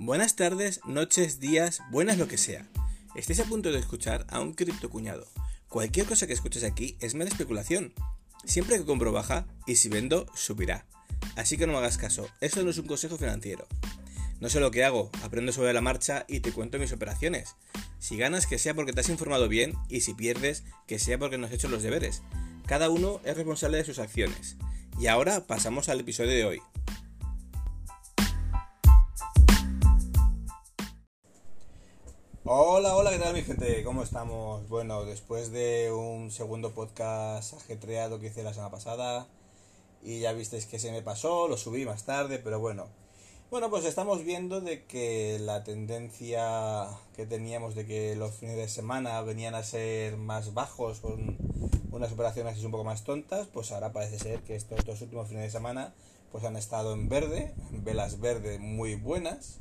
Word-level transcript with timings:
Buenas 0.00 0.36
tardes, 0.36 0.80
noches, 0.86 1.40
días, 1.40 1.80
buenas 1.90 2.18
lo 2.18 2.28
que 2.28 2.38
sea. 2.38 2.68
Estáis 3.16 3.40
a 3.40 3.44
punto 3.44 3.72
de 3.72 3.80
escuchar 3.80 4.24
a 4.28 4.38
un 4.38 4.54
criptocuñado. 4.54 5.26
Cualquier 5.68 6.06
cosa 6.06 6.28
que 6.28 6.34
escuches 6.34 6.62
aquí 6.62 6.96
es 7.00 7.16
mera 7.16 7.28
especulación. 7.28 7.92
Siempre 8.44 8.78
que 8.78 8.84
compro 8.84 9.10
baja 9.10 9.48
y 9.66 9.74
si 9.74 9.88
vendo, 9.88 10.26
subirá. 10.36 10.86
Así 11.34 11.56
que 11.56 11.66
no 11.66 11.72
me 11.72 11.80
hagas 11.80 11.98
caso, 11.98 12.28
esto 12.40 12.62
no 12.62 12.70
es 12.70 12.78
un 12.78 12.86
consejo 12.86 13.18
financiero. 13.18 13.66
No 14.38 14.48
sé 14.48 14.60
lo 14.60 14.70
que 14.70 14.84
hago, 14.84 15.10
aprendo 15.24 15.50
sobre 15.50 15.72
la 15.72 15.80
marcha 15.80 16.24
y 16.28 16.38
te 16.38 16.52
cuento 16.52 16.78
mis 16.78 16.92
operaciones. 16.92 17.56
Si 17.98 18.16
ganas, 18.16 18.46
que 18.46 18.60
sea 18.60 18.74
porque 18.74 18.92
te 18.92 19.00
has 19.00 19.08
informado 19.08 19.48
bien 19.48 19.74
y 19.88 20.02
si 20.02 20.14
pierdes, 20.14 20.62
que 20.86 21.00
sea 21.00 21.18
porque 21.18 21.38
no 21.38 21.46
has 21.48 21.52
hecho 21.52 21.68
los 21.68 21.82
deberes. 21.82 22.22
Cada 22.66 22.88
uno 22.88 23.20
es 23.24 23.36
responsable 23.36 23.78
de 23.78 23.84
sus 23.84 23.98
acciones. 23.98 24.58
Y 25.00 25.08
ahora 25.08 25.48
pasamos 25.48 25.88
al 25.88 25.98
episodio 25.98 26.30
de 26.30 26.44
hoy. 26.44 26.60
Hola, 32.50 32.96
hola, 32.96 33.10
¿qué 33.10 33.18
tal 33.18 33.34
mi 33.34 33.42
gente? 33.42 33.84
¿Cómo 33.84 34.02
estamos? 34.02 34.66
Bueno, 34.70 35.04
después 35.04 35.52
de 35.52 35.92
un 35.92 36.30
segundo 36.30 36.70
podcast 36.70 37.52
ajetreado 37.52 38.18
que 38.18 38.28
hice 38.28 38.42
la 38.42 38.54
semana 38.54 38.70
pasada 38.70 39.26
y 40.02 40.20
ya 40.20 40.32
visteis 40.32 40.64
que 40.64 40.78
se 40.78 40.90
me 40.90 41.02
pasó, 41.02 41.46
lo 41.46 41.58
subí 41.58 41.84
más 41.84 42.06
tarde, 42.06 42.38
pero 42.38 42.58
bueno. 42.58 42.86
Bueno, 43.50 43.68
pues 43.68 43.84
estamos 43.84 44.24
viendo 44.24 44.62
de 44.62 44.86
que 44.86 45.38
la 45.38 45.62
tendencia 45.62 46.86
que 47.14 47.26
teníamos 47.26 47.74
de 47.74 47.84
que 47.84 48.16
los 48.16 48.36
fines 48.36 48.56
de 48.56 48.68
semana 48.70 49.20
venían 49.20 49.54
a 49.54 49.62
ser 49.62 50.16
más 50.16 50.54
bajos 50.54 51.00
con 51.00 51.36
unas 51.92 52.12
operaciones 52.12 52.64
un 52.64 52.70
poco 52.70 52.84
más 52.84 53.04
tontas, 53.04 53.46
pues 53.52 53.72
ahora 53.72 53.92
parece 53.92 54.18
ser 54.18 54.40
que 54.40 54.56
estos 54.56 54.86
dos 54.86 55.02
últimos 55.02 55.28
fines 55.28 55.42
de 55.42 55.50
semana 55.50 55.92
pues 56.32 56.44
han 56.44 56.56
estado 56.56 56.94
en 56.94 57.10
verde, 57.10 57.52
velas 57.72 58.20
verdes 58.20 58.58
muy 58.58 58.94
buenas, 58.94 59.58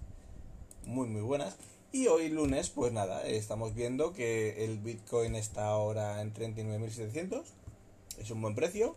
muy 0.86 1.10
muy 1.10 1.22
buenas 1.22 1.58
y 1.92 2.08
hoy 2.08 2.30
lunes, 2.30 2.70
pues 2.70 2.92
nada, 2.92 3.26
estamos 3.26 3.74
viendo 3.74 4.14
que 4.14 4.66
el 4.66 4.78
Bitcoin 4.80 5.36
está 5.36 5.68
ahora 5.68 6.22
en 6.22 6.34
39.700. 6.34 7.44
Es 8.20 8.32
un 8.32 8.42
buen 8.42 8.56
precio. 8.56 8.96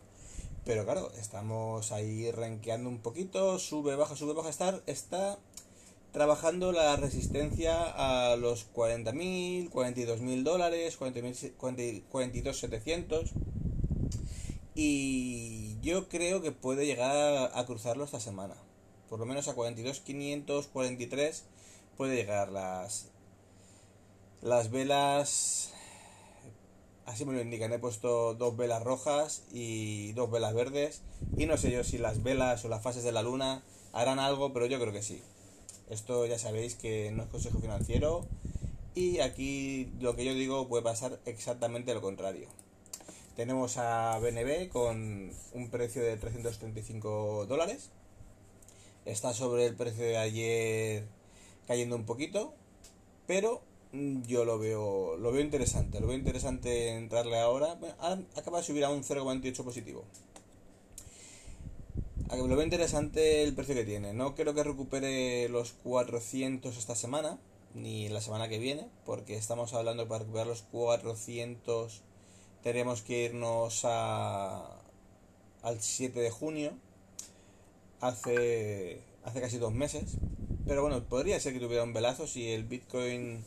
Pero 0.64 0.84
claro, 0.84 1.10
estamos 1.18 1.92
ahí 1.92 2.30
renqueando 2.30 2.88
un 2.88 2.98
poquito. 2.98 3.58
Sube, 3.58 3.96
baja, 3.96 4.16
sube, 4.16 4.32
baja. 4.34 4.50
Está, 4.50 4.80
está 4.86 5.38
trabajando 6.12 6.72
la 6.72 6.96
resistencia 6.96 7.84
a 7.84 8.36
los 8.36 8.70
40.000, 8.72 9.70
42.000 9.70 10.42
dólares, 10.42 10.98
42.700. 11.00 13.30
Y 14.74 15.78
yo 15.80 16.08
creo 16.08 16.42
que 16.42 16.52
puede 16.52 16.84
llegar 16.86 17.50
a 17.54 17.66
cruzarlo 17.66 18.04
esta 18.04 18.20
semana. 18.20 18.56
Por 19.08 19.20
lo 19.20 19.26
menos 19.26 19.48
a 19.48 19.56
42.500, 19.56 20.66
43 20.66 21.44
puede 22.00 22.16
llegar 22.16 22.50
las 22.50 23.10
las 24.40 24.70
velas 24.70 25.74
así 27.04 27.26
me 27.26 27.34
lo 27.34 27.42
indican 27.42 27.74
he 27.74 27.78
puesto 27.78 28.32
dos 28.32 28.56
velas 28.56 28.82
rojas 28.82 29.42
y 29.52 30.12
dos 30.12 30.30
velas 30.30 30.54
verdes 30.54 31.02
y 31.36 31.44
no 31.44 31.58
sé 31.58 31.70
yo 31.70 31.84
si 31.84 31.98
las 31.98 32.22
velas 32.22 32.64
o 32.64 32.70
las 32.70 32.82
fases 32.82 33.04
de 33.04 33.12
la 33.12 33.20
luna 33.20 33.62
harán 33.92 34.18
algo 34.18 34.54
pero 34.54 34.64
yo 34.64 34.80
creo 34.80 34.94
que 34.94 35.02
sí. 35.02 35.20
Esto 35.90 36.24
ya 36.24 36.38
sabéis 36.38 36.74
que 36.74 37.10
no 37.10 37.24
es 37.24 37.28
consejo 37.28 37.60
financiero 37.60 38.24
y 38.94 39.20
aquí 39.20 39.92
lo 40.00 40.16
que 40.16 40.24
yo 40.24 40.32
digo 40.32 40.68
puede 40.68 40.82
pasar 40.82 41.20
exactamente 41.26 41.92
lo 41.92 42.00
contrario. 42.00 42.48
Tenemos 43.36 43.76
a 43.76 44.18
BNB 44.20 44.70
con 44.70 45.30
un 45.52 45.70
precio 45.70 46.02
de 46.02 46.16
335 46.16 47.44
dólares. 47.44 47.90
Está 49.04 49.34
sobre 49.34 49.66
el 49.66 49.76
precio 49.76 50.02
de 50.02 50.16
ayer 50.16 51.19
cayendo 51.70 51.94
un 51.94 52.04
poquito, 52.04 52.52
pero 53.28 53.62
mm, 53.92 54.22
yo 54.22 54.44
lo 54.44 54.58
veo 54.58 55.16
lo 55.16 55.30
veo 55.30 55.40
interesante, 55.40 56.00
lo 56.00 56.08
veo 56.08 56.16
interesante 56.16 56.88
entrarle 56.96 57.38
ahora. 57.38 57.78
acaba 58.34 58.58
de 58.58 58.64
subir 58.64 58.84
a 58.84 58.90
un 58.90 59.04
0,28 59.04 59.62
positivo. 59.62 60.02
Lo 62.28 62.56
veo 62.56 62.64
interesante 62.64 63.44
el 63.44 63.54
precio 63.54 63.76
que 63.76 63.84
tiene. 63.84 64.12
No 64.14 64.34
creo 64.34 64.52
que 64.52 64.64
recupere 64.64 65.48
los 65.48 65.70
400 65.84 66.76
esta 66.76 66.96
semana, 66.96 67.38
ni 67.72 68.08
la 68.08 68.20
semana 68.20 68.48
que 68.48 68.58
viene, 68.58 68.88
porque 69.06 69.36
estamos 69.36 69.72
hablando 69.72 70.08
para 70.08 70.24
recuperar 70.24 70.48
los 70.48 70.62
400 70.62 72.02
tenemos 72.64 73.02
que 73.02 73.26
irnos 73.26 73.84
a, 73.84 74.76
al 75.62 75.80
7 75.80 76.18
de 76.18 76.30
junio, 76.30 76.72
hace, 78.00 79.02
hace 79.22 79.40
casi 79.40 79.58
dos 79.58 79.72
meses. 79.72 80.16
Pero 80.66 80.82
bueno, 80.82 81.02
podría 81.04 81.40
ser 81.40 81.52
que 81.52 81.60
tuviera 81.60 81.82
un 81.82 81.92
velazo. 81.92 82.26
Si 82.26 82.50
el 82.50 82.64
Bitcoin 82.64 83.44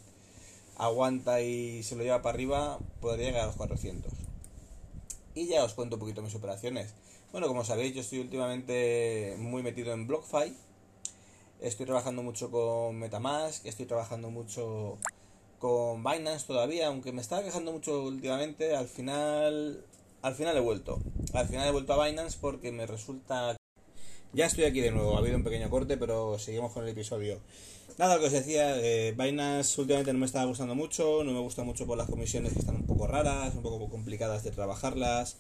aguanta 0.78 1.42
y 1.42 1.84
se 1.84 1.96
lo 1.96 2.04
lleva 2.04 2.22
para 2.22 2.36
arriba, 2.36 2.80
podría 3.02 3.28
llegar 3.28 3.44
a 3.44 3.48
los 3.48 3.56
400. 3.56 4.12
Y 5.36 5.48
ya 5.48 5.64
os 5.64 5.74
cuento 5.74 5.96
un 5.96 6.02
poquito 6.02 6.22
mis 6.22 6.36
operaciones. 6.36 6.94
Bueno, 7.32 7.48
como 7.48 7.66
sabéis, 7.66 7.96
yo 7.96 8.02
estoy 8.02 8.20
últimamente 8.20 9.36
muy 9.40 9.64
metido 9.64 9.94
en 9.94 10.08
BlockFi. 10.08 10.56
Estoy 11.62 11.86
trabajando 11.86 12.22
mucho 12.24 12.52
con 12.52 13.00
Metamask, 13.00 13.66
estoy 13.66 13.86
trabajando 13.86 14.30
mucho 14.30 14.98
con 15.60 16.04
Binance 16.04 16.46
todavía, 16.46 16.88
aunque 16.88 17.14
me 17.14 17.22
estaba 17.22 17.42
quejando 17.42 17.72
mucho 17.72 18.04
últimamente, 18.04 18.76
al 18.76 18.88
final 18.88 19.86
al 20.22 20.36
final 20.36 20.56
he 20.58 20.60
vuelto. 20.60 21.00
Al 21.34 21.48
final 21.48 21.68
he 21.68 21.72
vuelto 21.72 21.94
a 21.94 22.06
Binance 22.06 22.38
porque 22.40 22.72
me 22.72 22.86
resulta 22.86 23.56
ya 24.34 24.48
estoy 24.48 24.66
aquí 24.66 24.82
de 24.82 24.92
nuevo, 24.92 25.16
ha 25.16 25.20
habido 25.20 25.38
un 25.38 25.44
pequeño 25.44 25.70
corte, 25.70 25.98
pero 25.98 26.38
seguimos 26.40 26.72
con 26.72 26.84
el 26.84 26.90
episodio. 26.90 27.40
Nada, 27.98 28.16
lo 28.16 28.22
que 28.22 28.28
os 28.28 28.34
decía, 28.34 28.76
eh, 28.80 29.14
Binance 29.16 29.80
últimamente 29.80 30.12
no 30.14 30.20
me 30.20 30.26
estaba 30.26 30.46
gustando 30.46 30.74
mucho, 30.74 31.24
no 31.24 31.32
me 31.32 31.40
gusta 31.40 31.64
mucho 31.64 31.86
por 31.86 31.98
las 31.98 32.10
comisiones 32.10 32.54
que 32.54 32.60
están 32.60 32.76
un 32.78 32.88
poco 32.88 33.06
raras, 33.06 33.54
un 33.56 33.62
poco 33.62 33.88
complicadas 33.90 34.44
de 34.44 34.50
trabajarlas, 34.50 35.38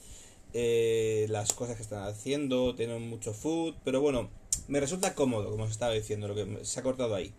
eh, 0.53 1.26
las 1.30 1.53
cosas 1.53 1.78
que 1.78 1.82
están 1.82 2.03
haciendo, 2.03 2.76
tienen 2.76 3.09
mucho 3.09 3.34
food, 3.34 3.74
pero 3.84 4.02
bueno, 4.02 4.30
me 4.68 4.80
resulta 4.80 5.16
cómodo, 5.16 5.50
como 5.50 5.64
os 5.64 5.72
estaba 5.72 5.94
diciendo, 5.94 6.28
lo 6.28 6.36
que 6.36 6.64
se 6.64 6.80
ha 6.80 6.84
cortado 6.84 7.16
ahí. 7.16 7.34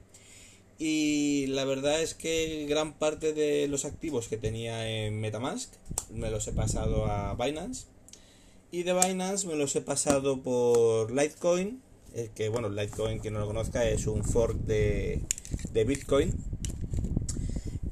Y 0.78 1.47
la 1.48 1.64
verdad 1.64 2.03
es 2.03 2.14
que 2.14 2.66
gran 2.69 2.94
parte 2.94 3.32
de 3.32 3.69
los 3.69 3.84
activos 3.84 4.26
que 4.26 4.37
tenía 4.37 4.88
en 4.88 5.20
Metamask 5.20 5.72
me 6.10 6.31
los 6.31 6.48
he 6.48 6.53
pasado 6.53 7.06
a 7.06 7.34
Binance 7.37 7.87
y 8.74 8.82
de 8.82 8.92
Binance 8.92 9.46
me 9.46 9.54
los 9.54 9.76
he 9.76 9.82
pasado 9.82 10.42
por 10.42 11.12
Litecoin, 11.12 11.80
eh, 12.12 12.30
que 12.34 12.48
bueno, 12.48 12.68
Litecoin, 12.68 13.20
que 13.20 13.30
no 13.30 13.38
lo 13.38 13.46
conozca, 13.46 13.88
es 13.88 14.08
un 14.08 14.24
fork 14.24 14.56
de, 14.62 15.22
Bitcoin. 15.72 16.34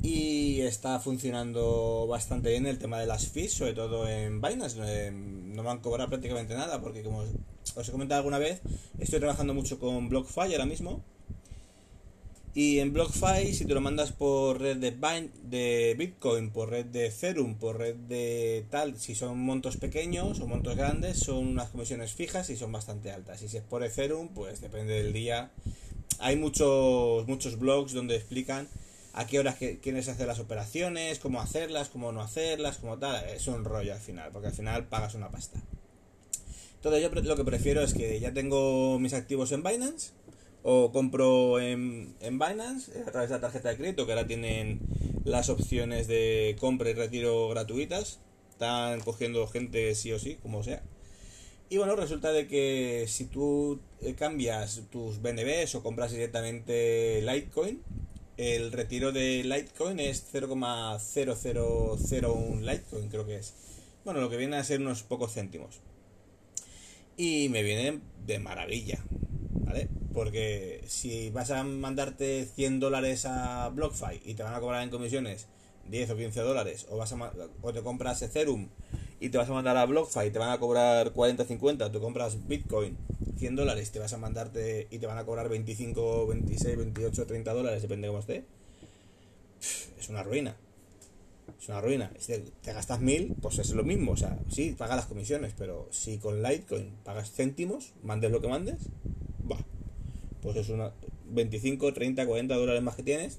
Y 0.02 0.62
está 0.62 0.98
funcionando 0.98 2.08
bastante 2.08 2.50
bien 2.50 2.66
el 2.66 2.80
tema 2.80 2.98
de 2.98 3.06
las 3.06 3.28
fees, 3.28 3.52
sobre 3.52 3.74
todo 3.74 4.08
en 4.08 4.40
Binance. 4.40 5.12
No 5.12 5.62
me 5.62 5.70
han 5.70 5.78
cobrado 5.78 6.10
prácticamente 6.10 6.56
nada, 6.56 6.80
porque 6.80 7.04
como 7.04 7.20
os 7.76 7.88
he 7.88 7.92
comentado 7.92 8.18
alguna 8.18 8.40
vez, 8.40 8.60
estoy 8.98 9.20
trabajando 9.20 9.54
mucho 9.54 9.78
con 9.78 10.08
BlockFi 10.08 10.52
ahora 10.52 10.66
mismo 10.66 11.04
y 12.54 12.80
en 12.80 12.92
BlockFi, 12.92 13.54
si 13.54 13.64
te 13.64 13.72
lo 13.72 13.80
mandas 13.80 14.12
por 14.12 14.60
red 14.60 14.76
de, 14.76 14.90
de 15.42 15.94
Bitcoin, 15.96 16.50
por 16.50 16.68
red 16.68 16.84
de 16.84 17.06
Ethereum, 17.06 17.54
por 17.54 17.78
red 17.78 17.94
de 17.94 18.66
tal, 18.68 18.98
si 18.98 19.14
son 19.14 19.38
montos 19.38 19.78
pequeños 19.78 20.38
o 20.40 20.46
montos 20.46 20.76
grandes, 20.76 21.18
son 21.18 21.46
unas 21.46 21.70
comisiones 21.70 22.12
fijas 22.12 22.50
y 22.50 22.56
son 22.56 22.70
bastante 22.70 23.10
altas. 23.10 23.40
Y 23.40 23.48
si 23.48 23.56
es 23.56 23.62
por 23.62 23.82
Ethereum, 23.82 24.28
pues 24.28 24.60
depende 24.60 25.02
del 25.02 25.14
día. 25.14 25.50
Hay 26.18 26.36
muchos, 26.36 27.26
muchos 27.26 27.58
blogs 27.58 27.94
donde 27.94 28.16
explican 28.16 28.68
a 29.14 29.26
qué 29.26 29.38
horas 29.38 29.56
quieres 29.56 30.08
hacer 30.08 30.26
las 30.26 30.38
operaciones, 30.38 31.20
cómo 31.20 31.40
hacerlas, 31.40 31.88
cómo 31.88 32.12
no 32.12 32.20
hacerlas, 32.20 32.76
cómo 32.76 32.98
tal. 32.98 33.24
Es 33.30 33.46
un 33.46 33.64
rollo 33.64 33.94
al 33.94 34.00
final, 34.00 34.30
porque 34.30 34.48
al 34.48 34.54
final 34.54 34.88
pagas 34.88 35.14
una 35.14 35.30
pasta. 35.30 35.58
Entonces 36.76 37.00
yo 37.02 37.08
lo 37.22 37.36
que 37.36 37.44
prefiero 37.44 37.82
es 37.82 37.94
que 37.94 38.20
ya 38.20 38.34
tengo 38.34 38.98
mis 38.98 39.14
activos 39.14 39.52
en 39.52 39.62
Binance 39.62 40.10
o 40.62 40.92
compro 40.92 41.60
en, 41.60 42.14
en 42.20 42.38
Binance 42.38 42.92
a 43.06 43.10
través 43.10 43.30
de 43.30 43.36
la 43.36 43.40
tarjeta 43.40 43.70
de 43.70 43.76
crédito 43.76 44.06
que 44.06 44.12
ahora 44.12 44.26
tienen 44.26 44.80
las 45.24 45.48
opciones 45.48 46.06
de 46.06 46.56
compra 46.60 46.90
y 46.90 46.94
retiro 46.94 47.48
gratuitas. 47.48 48.20
Están 48.50 49.00
cogiendo 49.00 49.46
gente 49.46 49.94
sí 49.94 50.12
o 50.12 50.18
sí 50.18 50.38
como 50.42 50.62
sea. 50.62 50.82
Y 51.68 51.78
bueno 51.78 51.96
resulta 51.96 52.32
de 52.32 52.46
que 52.46 53.06
si 53.08 53.24
tú 53.24 53.80
eh, 54.02 54.14
cambias 54.14 54.82
tus 54.90 55.22
BNBs 55.22 55.74
o 55.74 55.82
compras 55.82 56.12
directamente 56.12 57.22
Litecoin 57.22 57.80
el 58.36 58.72
retiro 58.72 59.12
de 59.12 59.42
Litecoin 59.42 59.98
es 59.98 60.30
0,0001 60.32 62.60
Litecoin 62.60 63.08
creo 63.08 63.26
que 63.26 63.36
es. 63.36 63.54
Bueno 64.04 64.20
lo 64.20 64.28
que 64.28 64.36
viene 64.36 64.56
a 64.56 64.64
ser 64.64 64.80
unos 64.80 65.02
pocos 65.02 65.32
céntimos. 65.32 65.80
Y 67.16 67.48
me 67.48 67.62
viene 67.62 68.00
de 68.26 68.38
maravilla 68.38 68.98
¿vale? 69.50 69.88
Porque 70.12 70.84
si 70.86 71.30
vas 71.30 71.50
a 71.50 71.64
mandarte 71.64 72.44
100 72.44 72.80
dólares 72.80 73.24
a 73.26 73.68
BlockFi 73.70 74.20
y 74.24 74.34
te 74.34 74.42
van 74.42 74.54
a 74.54 74.60
cobrar 74.60 74.82
en 74.82 74.90
comisiones 74.90 75.48
10 75.88 76.10
o 76.10 76.16
15 76.16 76.40
dólares, 76.40 76.86
o, 76.90 76.96
vas 76.96 77.12
a, 77.12 77.32
o 77.62 77.72
te 77.72 77.82
compras 77.82 78.22
Ethereum 78.22 78.68
y 79.20 79.30
te 79.30 79.38
vas 79.38 79.48
a 79.48 79.52
mandar 79.52 79.76
a 79.76 79.86
BlockFi 79.86 80.26
y 80.26 80.30
te 80.30 80.38
van 80.38 80.50
a 80.50 80.58
cobrar 80.58 81.12
40 81.12 81.42
o 81.42 81.46
50, 81.46 81.86
o 81.86 81.90
te 81.90 81.98
compras 81.98 82.46
Bitcoin 82.46 82.96
100 83.38 83.56
dólares, 83.56 83.90
te 83.90 83.98
vas 83.98 84.12
a 84.12 84.18
mandarte 84.18 84.88
y 84.90 84.98
te 84.98 85.06
van 85.06 85.18
a 85.18 85.24
cobrar 85.24 85.48
25, 85.48 86.26
26, 86.26 86.76
28, 86.76 87.26
30 87.26 87.54
dólares, 87.54 87.82
depende 87.82 88.06
de 88.06 88.10
cómo 88.10 88.20
esté, 88.20 88.44
es 89.98 90.08
una 90.08 90.22
ruina. 90.22 90.56
Es 91.60 91.68
una 91.68 91.80
ruina. 91.80 92.12
Si 92.18 92.32
te, 92.62 92.72
gastas 92.72 93.00
mil, 93.00 93.36
pues 93.40 93.58
es 93.60 93.70
lo 93.70 93.84
mismo. 93.84 94.12
O 94.12 94.16
sea, 94.16 94.36
sí, 94.48 94.74
paga 94.76 94.96
las 94.96 95.06
comisiones, 95.06 95.54
pero 95.56 95.88
si 95.92 96.18
con 96.18 96.42
Litecoin 96.42 96.90
pagas 97.04 97.30
céntimos, 97.30 97.92
mandes 98.02 98.32
lo 98.32 98.40
que 98.40 98.48
mandes, 98.48 98.88
va. 99.50 99.58
Pues 100.42 100.56
es 100.56 100.68
una 100.68 100.92
25, 101.30 101.92
30, 101.92 102.26
40 102.26 102.54
dólares 102.54 102.82
más 102.82 102.96
que 102.96 103.02
tienes. 103.02 103.38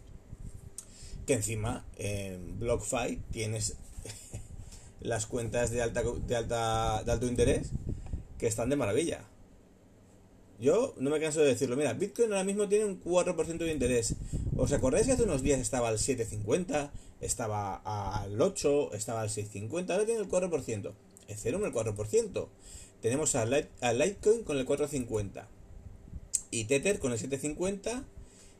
Que 1.27 1.33
encima 1.33 1.85
en 1.97 2.59
BlockFi 2.59 3.19
tienes 3.31 3.75
las 5.01 5.25
cuentas 5.25 5.71
de 5.71 5.81
alta, 5.81 6.01
de 6.01 6.35
alta 6.35 7.03
de 7.03 7.11
alto 7.11 7.27
interés 7.27 7.69
que 8.39 8.47
están 8.47 8.69
de 8.69 8.75
maravilla. 8.75 9.25
Yo 10.59 10.93
no 10.97 11.09
me 11.09 11.19
canso 11.19 11.41
de 11.41 11.47
decirlo. 11.47 11.75
Mira, 11.75 11.93
Bitcoin 11.93 12.31
ahora 12.31 12.43
mismo 12.43 12.69
tiene 12.69 12.85
un 12.85 13.01
4% 13.01 13.57
de 13.57 13.71
interés. 13.71 14.15
¿Os 14.55 14.71
acordáis 14.71 15.05
que 15.05 15.13
hace 15.13 15.23
unos 15.23 15.41
días 15.41 15.59
estaba 15.59 15.89
al 15.89 15.97
7,50? 15.97 16.91
Estaba 17.21 17.75
al 17.75 18.39
8, 18.39 18.93
estaba 18.93 19.21
al 19.21 19.29
6,50. 19.29 19.91
Ahora 19.91 20.05
tiene 20.05 20.21
el 20.21 20.29
4%. 20.29 20.93
Ethereum 21.27 21.65
el 21.65 21.73
4%. 21.73 22.47
Tenemos 23.01 23.35
a, 23.35 23.45
Litecoin 23.45 24.43
con 24.43 24.57
el 24.57 24.65
4,50. 24.65 25.45
Y 26.53 26.65
Tether 26.65 26.99
con 26.99 27.11
el 27.11 27.17
7,50. 27.17 28.03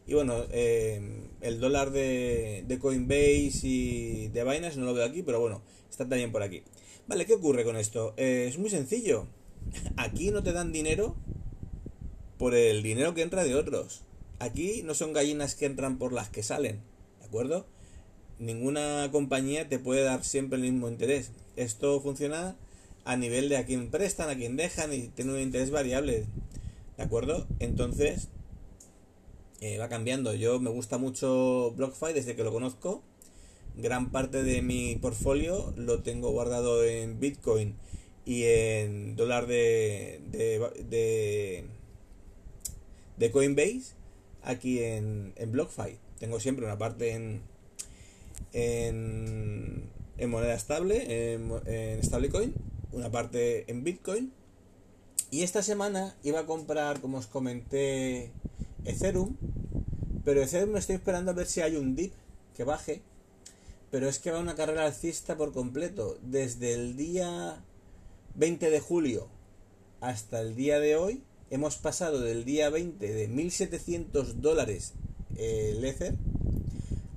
Y 0.08 0.16
bueno, 0.16 0.46
em, 0.52 1.28
el 1.42 1.60
dólar 1.60 1.92
de, 1.92 2.66
de, 2.68 2.80
Coinbase 2.80 3.60
y 3.62 4.28
de 4.30 4.44
Binance 4.44 4.80
no 4.80 4.86
lo 4.86 4.96
veo 4.96 5.06
aquí, 5.06 5.22
pero 5.22 5.40
bueno, 5.40 5.62
está 5.92 6.10
también 6.10 6.32
por 6.32 6.42
aquí. 6.42 6.64
Vale, 7.08 7.28
¿qué 7.28 7.36
ocurre 7.36 7.64
con 7.64 7.78
esto? 7.78 8.16
Eh, 8.18 8.48
es 8.50 8.58
muy 8.58 8.72
sencillo. 8.72 9.28
Aquí 9.96 10.32
no 10.32 10.42
te 10.42 10.54
dan 10.54 10.72
dinero 10.72 11.16
por 12.40 12.56
el 12.56 12.82
dinero 12.82 13.14
que 13.14 13.22
entra 13.22 13.44
de 13.44 13.54
otros. 13.54 14.02
Aquí 14.40 14.82
no 14.84 14.96
son 14.96 15.14
gallinas 15.14 15.54
que 15.54 15.68
entran 15.68 16.00
por 16.00 16.14
las 16.14 16.30
que 16.30 16.42
salen, 16.42 16.82
¿de 17.20 17.28
acuerdo? 17.28 17.68
Ninguna 18.40 19.08
compañía 19.12 19.70
te 19.70 19.78
puede 19.78 20.02
dar 20.02 20.24
siempre 20.24 20.58
el 20.58 20.64
mismo 20.64 20.90
interés. 20.90 21.32
Esto 21.58 22.02
funciona 22.02 22.58
a 23.06 23.18
nivel 23.18 23.50
de 23.50 23.58
a 23.58 23.66
quién 23.68 23.92
prestan, 23.92 24.32
a 24.32 24.36
quién 24.36 24.58
dejan 24.58 24.92
y 24.94 25.10
tiene 25.10 25.34
un 25.34 25.40
interés 25.40 25.70
variable, 25.70 26.26
¿de 26.98 27.04
acuerdo? 27.04 27.48
Entonces, 27.60 28.30
eh, 29.62 29.78
va 29.78 29.90
cambiando. 29.90 30.34
Yo 30.34 30.60
me 30.60 30.70
gusta 30.70 30.98
mucho 30.98 31.74
BlockFi 31.76 32.14
desde 32.14 32.36
que 32.36 32.44
lo 32.44 32.52
conozco. 32.52 33.02
Gran 33.76 34.12
parte 34.12 34.44
de 34.44 34.62
mi 34.62 34.96
portfolio 34.96 35.74
lo 35.78 36.04
tengo 36.04 36.32
guardado 36.32 36.84
en 36.84 37.20
Bitcoin 37.20 37.76
y 38.26 38.44
en 38.44 39.16
dólar 39.16 39.48
de, 39.48 40.22
de 40.32 41.66
de 43.18 43.32
Coinbase 43.32 43.94
aquí 44.44 44.80
en, 44.80 45.34
en 45.36 45.52
BlockFi. 45.52 45.98
Tengo 46.20 46.40
siempre 46.40 46.66
una 46.66 46.78
parte 46.78 47.12
en, 47.12 47.42
en, 48.54 49.84
en 50.18 50.30
moneda 50.30 50.54
estable, 50.54 51.34
en, 51.34 51.52
en 51.66 52.04
stablecoin, 52.04 52.54
una 52.92 53.12
parte 53.12 53.70
en 53.70 53.84
Bitcoin. 53.84 54.32
Y 55.34 55.42
esta 55.42 55.64
semana 55.64 56.16
iba 56.22 56.42
a 56.42 56.46
comprar, 56.46 57.02
como 57.02 57.18
os 57.18 57.26
comenté, 57.26 58.30
Ethereum. 58.86 59.36
Pero 60.24 60.44
Ethereum 60.44 60.70
me 60.70 60.78
estoy 60.78 60.98
esperando 60.98 61.32
a 61.32 61.34
ver 61.34 61.48
si 61.48 61.62
hay 61.62 61.76
un 61.76 61.96
dip 61.96 62.14
que 62.56 62.64
baje. 62.64 63.02
Pero 63.90 64.08
es 64.08 64.20
que 64.20 64.30
va 64.30 64.38
una 64.38 64.54
carrera 64.54 64.86
alcista 64.86 65.36
por 65.36 65.52
completo. 65.52 66.20
Desde 66.22 66.76
el 66.76 66.96
día 66.96 67.64
20 68.36 68.70
de 68.70 68.80
julio 68.80 69.28
hasta 70.02 70.40
el 70.40 70.54
día 70.54 70.80
de 70.80 70.98
hoy 70.98 71.24
hemos 71.50 71.78
pasado 71.78 72.20
del 72.22 72.46
día 72.46 72.70
20 72.70 73.12
de 73.12 73.28
1.700 73.28 74.34
dólares 74.34 74.94
el 75.36 75.84
Ether 75.84 76.14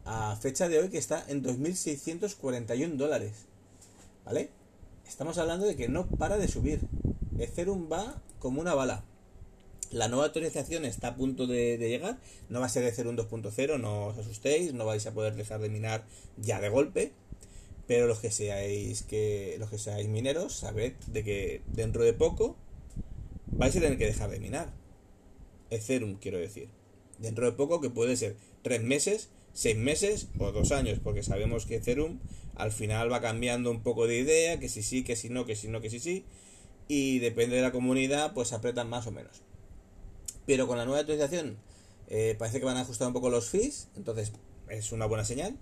a 0.06 0.36
fecha 0.36 0.70
de 0.70 0.78
hoy 0.78 0.88
que 0.88 0.96
está 0.96 1.22
en 1.28 1.44
2.641 1.44 2.96
dólares. 2.96 3.44
¿Vale? 4.24 4.48
Estamos 5.06 5.36
hablando 5.36 5.66
de 5.66 5.76
que 5.76 5.90
no 5.90 6.06
para 6.06 6.38
de 6.38 6.48
subir. 6.48 6.80
Ethereum 7.38 7.90
va 7.90 8.22
como 8.38 8.60
una 8.60 8.74
bala. 8.74 9.04
La 9.90 10.08
nueva 10.08 10.26
actualización 10.26 10.84
está 10.84 11.08
a 11.08 11.16
punto 11.16 11.46
de, 11.46 11.78
llegar. 11.78 12.18
No 12.48 12.60
va 12.60 12.66
a 12.66 12.68
ser 12.68 12.84
Ethereum 12.84 13.16
2.0, 13.16 13.80
no 13.80 14.06
os 14.06 14.18
asustéis, 14.18 14.74
no 14.74 14.84
vais 14.84 15.06
a 15.06 15.14
poder 15.14 15.34
dejar 15.34 15.60
de 15.60 15.68
minar 15.68 16.04
ya 16.36 16.60
de 16.60 16.68
golpe. 16.68 17.12
Pero 17.86 18.08
los 18.08 18.18
que 18.18 18.32
seáis 18.32 19.02
que 19.02 19.56
los 19.60 19.70
que 19.70 19.78
seáis 19.78 20.08
mineros, 20.08 20.54
sabed 20.54 20.94
de 21.06 21.22
que 21.22 21.62
dentro 21.68 22.02
de 22.02 22.12
poco 22.12 22.56
vais 23.46 23.76
a 23.76 23.80
tener 23.80 23.96
que 23.96 24.06
dejar 24.06 24.30
de 24.30 24.40
minar. 24.40 24.72
Ethereum, 25.70 26.16
quiero 26.16 26.38
decir. 26.38 26.68
Dentro 27.18 27.46
de 27.46 27.52
poco, 27.52 27.80
que 27.80 27.90
puede 27.90 28.16
ser 28.16 28.36
tres 28.62 28.82
meses, 28.82 29.30
seis 29.52 29.76
meses 29.76 30.28
o 30.38 30.50
dos 30.52 30.72
años, 30.72 30.98
porque 31.02 31.22
sabemos 31.22 31.64
que 31.64 31.76
Ethereum 31.76 32.18
al 32.56 32.72
final 32.72 33.12
va 33.12 33.20
cambiando 33.20 33.70
un 33.70 33.82
poco 33.82 34.06
de 34.06 34.18
idea, 34.18 34.58
que 34.58 34.68
si 34.68 34.82
sí, 34.82 35.04
que 35.04 35.14
si 35.14 35.28
no, 35.28 35.46
que 35.46 35.56
si 35.56 35.68
no, 35.68 35.80
que 35.80 35.90
si 35.90 36.00
sí, 36.00 36.24
y 36.88 37.18
depende 37.18 37.56
de 37.56 37.62
la 37.62 37.72
comunidad, 37.72 38.32
pues 38.34 38.52
apretan 38.52 38.88
más 38.88 39.06
o 39.06 39.12
menos. 39.12 39.42
Pero 40.46 40.66
con 40.66 40.78
la 40.78 40.84
nueva 40.84 41.00
actualización 41.00 41.56
eh, 42.08 42.36
parece 42.38 42.60
que 42.60 42.66
van 42.66 42.76
a 42.76 42.82
ajustar 42.82 43.08
un 43.08 43.14
poco 43.14 43.30
los 43.30 43.48
fees, 43.48 43.88
entonces 43.96 44.32
es 44.68 44.92
una 44.92 45.06
buena 45.06 45.24
señal. 45.24 45.56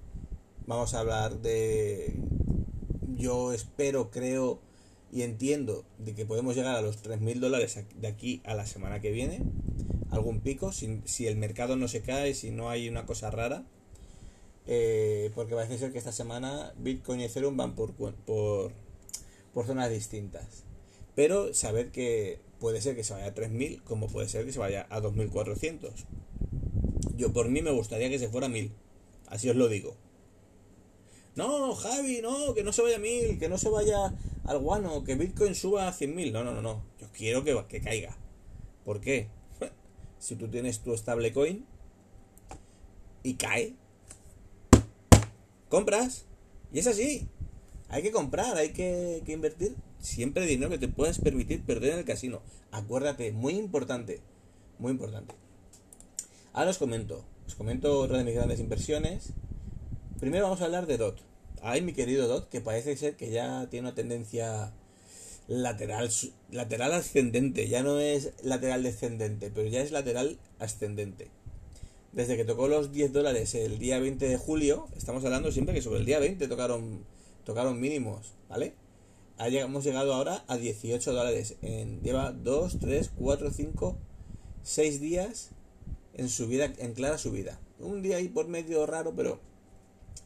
Vamos 0.67 0.95
a 0.95 1.01
hablar 1.01 1.41
de, 1.41 2.15
yo 3.17 3.53
espero, 3.53 4.11
creo, 4.11 4.61
y 5.13 5.23
entiendo 5.23 5.85
de 5.99 6.15
que 6.15 6.27
podemos 6.27 6.55
llegar 6.57 6.77
a 6.77 6.83
los 6.83 7.03
3.000 7.03 7.39
dólares 7.39 7.79
de 7.95 8.09
aquí 8.09 8.43
a 8.45 8.55
la 8.55 8.67
semana 8.67 9.01
que 9.01 9.11
viene, 9.11 9.43
algún 10.11 10.41
pico, 10.41 10.73
si, 10.73 11.01
si 11.05 11.27
el 11.27 11.37
mercado 11.37 11.77
no 11.77 11.89
se 11.89 12.03
cae, 12.03 12.35
si 12.35 12.51
no 12.51 12.71
hay 12.71 12.89
una 12.89 13.07
cosa 13.07 13.31
rara, 13.31 13.65
eh, 14.67 15.31
porque 15.35 15.55
parece 15.55 15.79
ser 15.79 15.93
que 15.93 15.99
esta 15.99 16.13
semana 16.13 16.73
Bitcoin 16.79 17.21
y 17.21 17.25
Ethereum 17.25 17.57
van 17.57 17.75
por, 17.75 17.93
por, 17.93 18.73
por 19.53 19.67
zonas 19.67 19.91
distintas. 19.91 20.65
Pero 21.15 21.55
saber 21.55 21.91
que 21.91 22.41
puede 22.59 22.81
ser 22.81 22.97
que 22.97 23.05
se 23.05 23.13
vaya 23.13 23.27
a 23.27 23.35
3.000 23.35 23.83
como 23.83 24.09
puede 24.09 24.29
ser 24.29 24.45
que 24.45 24.53
se 24.53 24.59
vaya 24.59 24.87
a 24.91 25.01
2.400. 25.01 25.93
Yo 27.17 27.33
por 27.33 27.49
mí 27.49 27.63
me 27.63 27.71
gustaría 27.71 28.09
que 28.09 28.19
se 28.19 28.29
fuera 28.29 28.49
a 28.49 28.51
1.000. 28.51 28.71
Así 29.27 29.49
os 29.49 29.57
lo 29.57 29.69
digo. 29.69 29.97
No, 31.37 31.75
Javi, 31.75 32.21
no, 32.23 32.55
que 32.55 32.63
no 32.63 32.73
se 32.73 32.83
vaya 32.83 32.97
a 32.97 33.01
1.000, 33.01 33.39
que 33.39 33.49
no 33.49 33.59
se 33.59 33.69
vaya 33.69 34.15
al 34.45 34.59
guano, 34.59 35.05
que 35.05 35.15
Bitcoin 35.15 35.55
suba 35.55 35.89
a 35.89 35.93
100.000. 35.93 36.33
No, 36.33 36.45
no, 36.45 36.53
no, 36.53 36.63
no. 36.63 36.85
Yo 37.01 37.09
quiero 37.13 37.45
que, 37.45 37.65
que 37.69 37.81
caiga. 37.81 38.17
¿Por 38.85 39.01
qué? 39.01 39.29
si 40.19 40.37
tú 40.37 40.49
tienes 40.49 40.81
tu 40.81 40.97
stablecoin 40.97 41.65
y 43.23 43.35
cae, 43.35 43.75
compras. 45.69 46.27
Y 46.73 46.81
es 46.81 46.87
así. 46.87 47.29
Hay 47.89 48.03
que 48.03 48.11
comprar, 48.11 48.57
hay 48.57 48.71
que, 48.73 49.23
que 49.25 49.33
invertir 49.33 49.77
siempre 50.05 50.47
dinero 50.47 50.71
que 50.71 50.79
te 50.79 50.89
puedas 50.89 51.19
permitir 51.19 51.65
perder 51.65 51.95
en 51.95 51.99
el 52.01 52.05
casino. 52.05 52.43
Acuérdate, 52.71 53.33
muy 53.33 53.55
importante. 53.55 54.21
Muy 54.79 54.93
importante. 54.93 55.35
Ahora 56.53 56.71
os 56.71 56.79
comento. 56.79 57.25
Os 57.47 57.55
comento 57.55 57.99
otra 57.99 58.19
de 58.19 58.25
mis 58.25 58.35
grandes 58.35 58.61
inversiones. 58.61 59.31
Primero 60.21 60.45
vamos 60.45 60.61
a 60.61 60.67
hablar 60.67 60.87
de 60.87 60.99
DOT. 60.99 61.19
Ay, 61.63 61.81
mi 61.81 61.95
querido 61.95 62.29
Dot, 62.29 62.51
que 62.51 62.61
parece 62.61 62.95
ser 62.95 63.17
que 63.17 63.31
ya 63.31 63.69
tiene 63.71 63.89
una 63.89 63.95
tendencia 63.95 64.75
lateral, 65.49 66.11
lateral 66.51 66.93
ascendente. 66.93 67.69
Ya 67.69 67.83
no 67.83 67.99
es 67.99 68.33
lateral 68.43 68.83
descendente, 68.83 69.51
pero 69.51 69.67
ya 69.69 69.81
es 69.81 69.91
lateral 69.91 70.39
ascendente. 70.59 71.31
Desde 72.13 72.37
que 72.37 72.45
tocó 72.45 72.69
los 72.69 72.93
10 72.93 73.15
dólares 73.15 73.55
el 73.55 73.79
día 73.79 73.99
20 73.99 74.29
de 74.29 74.37
julio, 74.37 74.89
estamos 74.95 75.25
hablando 75.25 75.51
siempre 75.51 75.75
que 75.75 75.81
sobre 75.81 76.01
el 76.01 76.05
día 76.05 76.19
20 76.19 76.47
tocaron, 76.49 77.05
tocaron 77.45 77.81
mínimos, 77.81 78.35
¿vale? 78.51 78.75
Hemos 79.39 79.85
llegado 79.85 80.15
ahora 80.15 80.45
a 80.47 80.57
18 80.57 81.13
dólares. 81.13 81.57
En, 81.63 82.01
lleva 82.03 82.33
2, 82.33 82.79
3, 82.79 83.11
4, 83.19 83.51
5, 83.51 83.97
6 84.63 85.01
días 85.01 85.51
en 86.15 86.29
subida, 86.29 86.67
en 86.79 86.95
clara 86.95 87.19
subida. 87.19 87.59
Un 87.81 88.03
día 88.03 88.17
ahí 88.17 88.29
por 88.29 88.47
medio 88.47 88.87
raro, 88.87 89.15
pero 89.17 89.41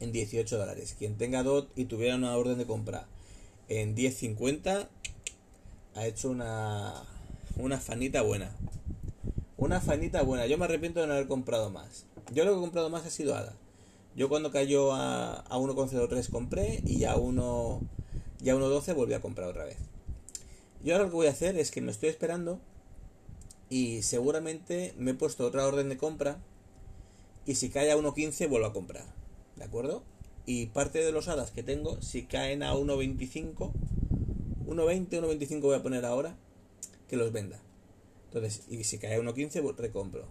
en 0.00 0.12
18 0.12 0.58
dólares. 0.58 0.94
Quien 0.98 1.16
tenga 1.16 1.42
DOT 1.42 1.70
y 1.76 1.86
tuviera 1.86 2.16
una 2.16 2.36
orden 2.36 2.58
de 2.58 2.66
compra 2.66 3.06
en 3.68 3.94
10.50 3.94 4.88
ha 5.94 6.06
hecho 6.06 6.30
una, 6.30 6.94
una 7.56 7.78
fanita 7.78 8.22
buena. 8.22 8.50
Una 9.56 9.80
fanita 9.80 10.22
buena. 10.22 10.46
Yo 10.46 10.58
me 10.58 10.64
arrepiento 10.64 11.00
de 11.00 11.06
no 11.06 11.14
haber 11.14 11.26
comprado 11.26 11.70
más. 11.70 12.04
Yo 12.32 12.44
lo 12.44 12.52
que 12.52 12.58
he 12.58 12.60
comprado 12.60 12.90
más 12.90 13.04
ha 13.04 13.10
sido 13.10 13.34
ADA. 13.34 13.54
Yo 14.16 14.28
cuando 14.28 14.50
cayó 14.50 14.92
a, 14.92 15.40
a 15.40 15.58
1,03 15.58 16.30
compré 16.30 16.82
y 16.84 17.04
a 17.04 17.16
1 17.16 17.80
ya 18.40 18.54
1.12 18.54 18.94
volví 18.94 19.14
a 19.14 19.20
comprar 19.20 19.48
otra 19.48 19.64
vez. 19.64 19.78
Yo 20.82 20.94
ahora 20.94 21.04
lo 21.04 21.10
que 21.10 21.16
voy 21.16 21.26
a 21.26 21.30
hacer 21.30 21.56
es 21.56 21.70
que 21.70 21.80
me 21.80 21.90
estoy 21.90 22.08
esperando 22.08 22.60
y 23.68 24.02
seguramente 24.02 24.94
me 24.96 25.10
he 25.10 25.14
puesto 25.14 25.46
otra 25.46 25.66
orden 25.66 25.88
de 25.88 25.96
compra 25.96 26.38
y 27.46 27.56
si 27.56 27.70
cae 27.70 27.90
a 27.90 27.96
1.15 27.96 28.48
vuelvo 28.48 28.66
a 28.66 28.72
comprar. 28.72 29.04
¿De 29.56 29.64
acuerdo? 29.64 30.02
Y 30.46 30.66
parte 30.66 31.04
de 31.04 31.12
los 31.12 31.28
hadas 31.28 31.50
que 31.50 31.62
tengo, 31.62 32.00
si 32.00 32.22
caen 32.22 32.62
a 32.62 32.74
1.25, 32.74 33.72
1.20, 34.66 35.08
1.25 35.08 35.60
voy 35.60 35.74
a 35.74 35.82
poner 35.82 36.04
ahora, 36.04 36.36
que 37.08 37.16
los 37.16 37.32
venda. 37.32 37.60
Entonces, 38.26 38.62
y 38.68 38.84
si 38.84 38.98
cae 38.98 39.16
a 39.16 39.20
1.15, 39.20 39.62
pues 39.62 39.76
recompro. 39.76 40.26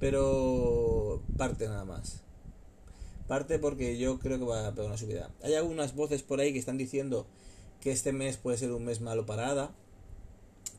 Pero 0.00 1.22
parte 1.36 1.66
nada 1.68 1.84
más. 1.84 2.22
Parte 3.32 3.58
porque 3.58 3.96
yo 3.96 4.18
creo 4.18 4.38
que 4.38 4.44
va 4.44 4.68
a 4.68 4.72
pegar 4.72 4.88
una 4.88 4.98
subida. 4.98 5.30
Hay 5.42 5.54
algunas 5.54 5.94
voces 5.94 6.22
por 6.22 6.40
ahí 6.40 6.52
que 6.52 6.58
están 6.58 6.76
diciendo 6.76 7.26
que 7.80 7.90
este 7.90 8.12
mes 8.12 8.36
puede 8.36 8.58
ser 8.58 8.72
un 8.72 8.84
mes 8.84 9.00
malo 9.00 9.24
para 9.24 9.48
ADA. 9.48 9.70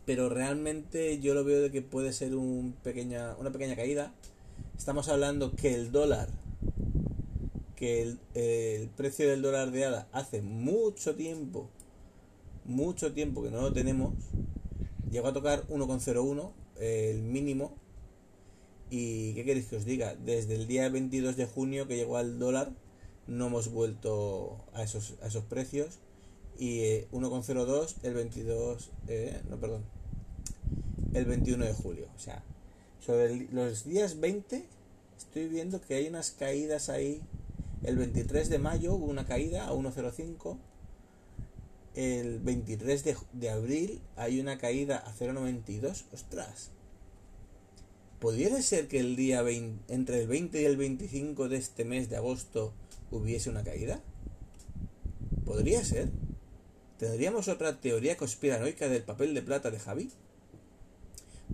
Pero 0.05 0.29
realmente 0.29 1.19
yo 1.19 1.33
lo 1.33 1.43
veo 1.43 1.63
de 1.63 1.71
que 1.71 1.81
puede 1.81 2.13
ser 2.13 2.35
un 2.35 2.75
pequeña, 2.83 3.35
una 3.39 3.51
pequeña 3.51 3.75
caída. 3.75 4.13
Estamos 4.77 5.07
hablando 5.07 5.55
que 5.55 5.73
el 5.73 5.91
dólar, 5.91 6.29
que 7.75 8.03
el, 8.03 8.19
el 8.35 8.87
precio 8.89 9.27
del 9.27 9.41
dólar 9.41 9.71
de 9.71 9.85
ADA 9.85 10.07
hace 10.11 10.43
mucho 10.43 11.15
tiempo, 11.15 11.71
mucho 12.65 13.13
tiempo 13.13 13.41
que 13.41 13.49
no 13.49 13.61
lo 13.61 13.73
tenemos 13.73 14.13
llegó 15.09 15.27
a 15.29 15.33
tocar 15.33 15.65
1,01, 15.69 16.51
el 16.79 17.23
mínimo. 17.23 17.73
¿Y 18.95 19.33
qué 19.33 19.43
queréis 19.43 19.65
que 19.65 19.77
os 19.77 19.85
diga? 19.85 20.13
Desde 20.13 20.53
el 20.53 20.67
día 20.67 20.87
22 20.87 21.35
de 21.35 21.47
junio 21.47 21.87
que 21.87 21.95
llegó 21.95 22.17
al 22.17 22.37
dólar, 22.37 22.71
no 23.25 23.47
hemos 23.47 23.71
vuelto 23.71 24.63
a 24.71 24.83
esos, 24.83 25.15
a 25.23 25.29
esos 25.29 25.43
precios. 25.45 25.97
Y 26.59 27.01
1,02 27.11 27.89
eh, 27.89 27.95
el 28.03 28.13
22, 28.13 28.91
eh, 29.07 29.41
no, 29.49 29.59
perdón, 29.59 29.81
el 31.15 31.25
21 31.25 31.65
de 31.65 31.73
julio. 31.73 32.05
O 32.15 32.19
sea, 32.19 32.43
sobre 33.03 33.47
los 33.51 33.83
días 33.83 34.19
20 34.19 34.63
estoy 35.17 35.47
viendo 35.47 35.81
que 35.81 35.95
hay 35.95 36.07
unas 36.07 36.29
caídas 36.29 36.89
ahí. 36.89 37.19
El 37.81 37.97
23 37.97 38.47
de 38.47 38.59
mayo 38.59 38.93
hubo 38.93 39.07
una 39.07 39.25
caída 39.25 39.67
a 39.67 39.73
1,05 39.73 40.59
el 41.95 42.39
23 42.39 43.03
de, 43.33 43.49
abril 43.49 44.01
hay 44.17 44.39
una 44.39 44.59
caída 44.59 44.97
a 44.97 45.13
0,92. 45.13 46.05
Ostras. 46.11 46.69
¿Podría 48.23 48.61
ser 48.61 48.87
que 48.87 49.01
el 49.01 49.17
día 49.17 49.41
20, 49.41 49.93
entre 49.93 50.21
el 50.21 50.29
20 50.29 50.61
y 50.61 50.63
el 50.63 50.77
25 50.77 51.49
de 51.49 51.57
este 51.57 51.83
mes 51.83 52.09
de 52.09 52.15
agosto 52.15 52.71
hubiese 53.11 53.49
una 53.49 53.65
caída? 53.65 53.99
Podría 55.43 55.83
ser. 55.83 56.07
¿Tendríamos 56.97 57.49
otra 57.49 57.81
teoría 57.81 58.15
conspiranoica 58.15 58.87
del 58.87 59.03
papel 59.03 59.33
de 59.33 59.41
plata 59.41 59.71
de 59.71 59.79
Javi? 59.79 60.09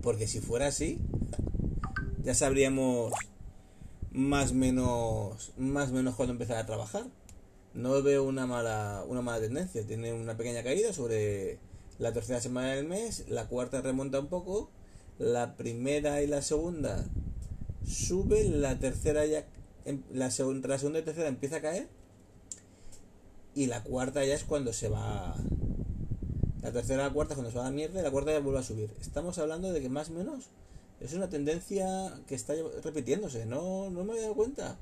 Porque 0.00 0.28
si 0.28 0.38
fuera 0.38 0.68
así, 0.68 1.00
ya 2.22 2.34
sabríamos 2.34 3.14
más 4.12 4.52
menos 4.52 5.52
más 5.58 5.90
menos 5.90 6.14
cuando 6.14 6.34
empezar 6.34 6.58
a 6.58 6.66
trabajar 6.66 7.04
no 7.74 8.00
veo 8.00 8.22
una 8.22 8.46
mala, 8.46 9.04
una 9.08 9.22
mala 9.22 9.40
tendencia. 9.40 9.84
Tiene 9.84 10.12
una 10.12 10.36
pequeña 10.36 10.62
caída 10.62 10.92
sobre 10.92 11.58
la 11.98 12.12
tercera 12.12 12.40
semana 12.40 12.74
del 12.74 12.86
mes, 12.86 13.28
la 13.28 13.48
cuarta 13.48 13.80
remonta 13.80 14.20
un 14.20 14.28
poco, 14.28 14.70
la 15.20 15.54
primera 15.54 16.22
y 16.22 16.26
la 16.26 16.40
segunda 16.40 17.04
sube, 17.86 18.48
la 18.48 18.78
tercera 18.78 19.26
ya, 19.26 19.46
em, 19.84 20.02
la, 20.12 20.30
segunda, 20.30 20.66
la 20.66 20.78
segunda 20.78 20.98
y 20.98 21.02
tercera 21.02 21.28
empieza 21.28 21.56
a 21.56 21.60
caer 21.60 21.88
y 23.54 23.66
la 23.66 23.82
cuarta 23.82 24.24
ya 24.24 24.34
es 24.34 24.44
cuando 24.44 24.72
se 24.72 24.88
va. 24.88 25.36
La 26.62 26.72
tercera 26.72 27.04
la 27.04 27.12
cuarta 27.12 27.34
es 27.34 27.36
cuando 27.36 27.50
se 27.50 27.58
va 27.58 27.66
a 27.66 27.70
la 27.70 27.76
mierda 27.76 28.00
y 28.00 28.02
la 28.02 28.10
cuarta 28.10 28.32
ya 28.32 28.40
vuelve 28.40 28.60
a 28.60 28.62
subir. 28.62 28.90
Estamos 29.00 29.38
hablando 29.38 29.72
de 29.72 29.82
que 29.82 29.90
más 29.90 30.08
o 30.08 30.14
menos 30.14 30.46
es 31.00 31.12
una 31.12 31.28
tendencia 31.28 32.18
que 32.26 32.34
está 32.34 32.54
repitiéndose, 32.82 33.44
no, 33.44 33.90
no 33.90 34.04
me 34.04 34.12
había 34.12 34.22
dado 34.22 34.34
cuenta. 34.34 34.78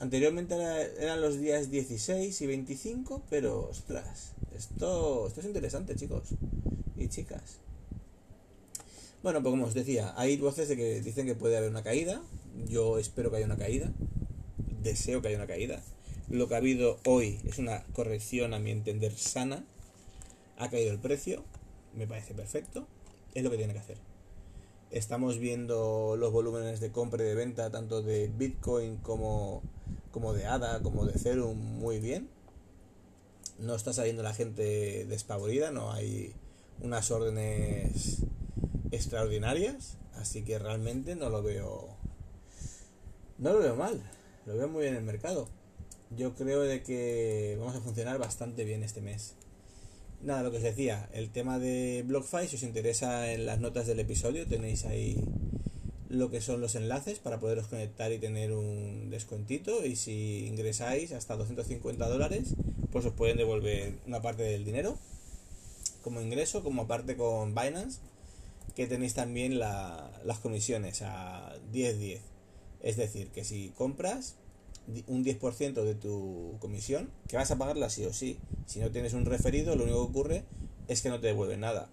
Anteriormente 0.00 0.54
eran 0.98 1.22
los 1.22 1.38
días 1.38 1.70
16 1.70 2.42
y 2.42 2.46
25, 2.46 3.22
pero 3.30 3.68
ostras, 3.70 4.32
esto, 4.54 5.28
esto 5.28 5.40
es 5.40 5.46
interesante, 5.46 5.94
chicos 5.94 6.24
y 6.96 7.08
chicas. 7.08 7.60
Bueno, 9.22 9.40
pues 9.40 9.52
como 9.52 9.66
os 9.66 9.74
decía, 9.74 10.14
hay 10.16 10.36
voces 10.36 10.68
de 10.68 10.76
que 10.76 11.00
dicen 11.00 11.26
que 11.26 11.36
puede 11.36 11.56
haber 11.56 11.70
una 11.70 11.84
caída. 11.84 12.22
Yo 12.68 12.98
espero 12.98 13.30
que 13.30 13.36
haya 13.36 13.46
una 13.46 13.56
caída. 13.56 13.92
Deseo 14.82 15.22
que 15.22 15.28
haya 15.28 15.36
una 15.36 15.46
caída. 15.46 15.80
Lo 16.28 16.48
que 16.48 16.54
ha 16.54 16.58
habido 16.58 16.98
hoy 17.04 17.40
es 17.44 17.58
una 17.58 17.84
corrección, 17.92 18.52
a 18.52 18.58
mi 18.58 18.72
entender, 18.72 19.16
sana. 19.16 19.64
Ha 20.58 20.70
caído 20.70 20.90
el 20.90 20.98
precio. 20.98 21.44
Me 21.94 22.08
parece 22.08 22.34
perfecto. 22.34 22.88
Es 23.34 23.44
lo 23.44 23.50
que 23.50 23.58
tiene 23.58 23.74
que 23.74 23.78
hacer. 23.78 23.98
Estamos 24.90 25.38
viendo 25.38 26.16
los 26.18 26.32
volúmenes 26.32 26.80
de 26.80 26.90
compra 26.90 27.22
y 27.22 27.26
de 27.26 27.34
venta, 27.34 27.70
tanto 27.70 28.02
de 28.02 28.28
Bitcoin 28.28 28.96
como 28.96 29.62
como 30.10 30.34
de 30.34 30.46
ADA, 30.46 30.82
como 30.82 31.06
de 31.06 31.12
Ethereum 31.12 31.56
muy 31.56 31.98
bien. 31.98 32.28
No 33.58 33.74
está 33.74 33.92
saliendo 33.92 34.22
la 34.22 34.34
gente 34.34 35.06
despavorida, 35.06 35.70
no 35.70 35.92
hay 35.92 36.34
unas 36.80 37.10
órdenes 37.10 38.22
extraordinarias, 38.92 39.98
así 40.14 40.44
que 40.44 40.58
realmente 40.58 41.16
no 41.16 41.28
lo 41.30 41.42
veo 41.42 41.96
no 43.38 43.52
lo 43.52 43.58
veo 43.58 43.74
mal, 43.74 44.00
lo 44.46 44.56
veo 44.56 44.68
muy 44.68 44.82
bien 44.82 44.94
en 44.94 45.00
el 45.00 45.04
mercado. 45.04 45.48
Yo 46.16 46.34
creo 46.34 46.60
de 46.60 46.82
que 46.82 47.56
vamos 47.58 47.74
a 47.74 47.80
funcionar 47.80 48.18
bastante 48.18 48.64
bien 48.64 48.84
este 48.84 49.00
mes. 49.00 49.34
Nada, 50.22 50.44
lo 50.44 50.52
que 50.52 50.58
os 50.58 50.62
decía, 50.62 51.08
el 51.12 51.30
tema 51.30 51.58
de 51.58 52.04
BlockFi, 52.06 52.46
si 52.46 52.56
os 52.56 52.62
interesa 52.62 53.32
en 53.32 53.46
las 53.46 53.58
notas 53.58 53.88
del 53.88 53.98
episodio, 53.98 54.46
tenéis 54.46 54.84
ahí 54.84 55.18
lo 56.12 56.30
que 56.30 56.42
son 56.42 56.60
los 56.60 56.74
enlaces 56.74 57.18
para 57.18 57.40
poderos 57.40 57.68
conectar 57.68 58.12
y 58.12 58.18
tener 58.18 58.52
un 58.52 59.08
descuentito 59.08 59.84
y 59.84 59.96
si 59.96 60.46
ingresáis 60.46 61.10
hasta 61.12 61.36
250 61.36 62.06
dólares 62.06 62.54
pues 62.92 63.06
os 63.06 63.14
pueden 63.14 63.38
devolver 63.38 63.94
una 64.06 64.20
parte 64.20 64.42
del 64.42 64.62
dinero 64.62 64.98
como 66.02 66.20
ingreso 66.20 66.62
como 66.62 66.82
aparte 66.82 67.16
con 67.16 67.54
Binance 67.54 68.00
que 68.74 68.86
tenéis 68.86 69.14
también 69.14 69.58
las 69.58 70.38
comisiones 70.42 71.02
a 71.02 71.54
10-10 71.72 72.20
es 72.80 72.96
decir 72.96 73.28
que 73.30 73.44
si 73.44 73.70
compras 73.70 74.36
un 75.06 75.24
10% 75.24 75.84
de 75.84 75.94
tu 75.94 76.56
comisión 76.58 77.10
que 77.28 77.36
vas 77.36 77.50
a 77.50 77.58
pagarla 77.58 77.90
sí 77.90 78.04
o 78.04 78.12
sí 78.12 78.38
si 78.66 78.80
no 78.80 78.90
tienes 78.90 79.12
un 79.12 79.24
referido 79.24 79.76
lo 79.76 79.84
único 79.84 80.04
que 80.04 80.10
ocurre 80.10 80.44
es 80.88 81.02
que 81.02 81.08
no 81.08 81.20
te 81.20 81.28
devuelven 81.28 81.60
nada 81.60 81.90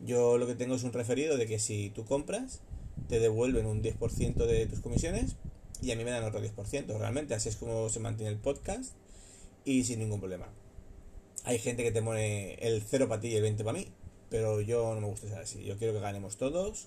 yo 0.00 0.38
lo 0.38 0.46
que 0.46 0.54
tengo 0.54 0.74
es 0.74 0.84
un 0.84 0.92
referido 0.92 1.36
de 1.36 1.46
que 1.46 1.58
si 1.58 1.90
tú 1.90 2.04
compras 2.04 2.60
te 3.08 3.20
devuelven 3.20 3.66
un 3.66 3.82
10% 3.82 4.34
de 4.46 4.66
tus 4.66 4.80
comisiones 4.80 5.36
y 5.82 5.90
a 5.92 5.96
mí 5.96 6.04
me 6.04 6.10
dan 6.10 6.24
otro 6.24 6.42
10%. 6.42 6.98
Realmente 6.98 7.34
así 7.34 7.48
es 7.48 7.56
como 7.56 7.88
se 7.88 8.00
mantiene 8.00 8.32
el 8.32 8.38
podcast 8.38 8.94
y 9.64 9.84
sin 9.84 10.00
ningún 10.00 10.20
problema. 10.20 10.48
Hay 11.44 11.58
gente 11.58 11.82
que 11.82 11.92
te 11.92 12.02
pone 12.02 12.54
el 12.54 12.82
0 12.82 13.08
para 13.08 13.20
ti 13.20 13.28
y 13.28 13.36
el 13.36 13.42
20 13.42 13.62
para 13.64 13.78
mí, 13.78 13.88
pero 14.30 14.60
yo 14.60 14.94
no 14.94 15.00
me 15.00 15.06
gusta 15.06 15.28
ser 15.28 15.38
así. 15.38 15.64
Yo 15.64 15.76
quiero 15.76 15.92
que 15.94 16.00
ganemos 16.00 16.36
todos 16.36 16.86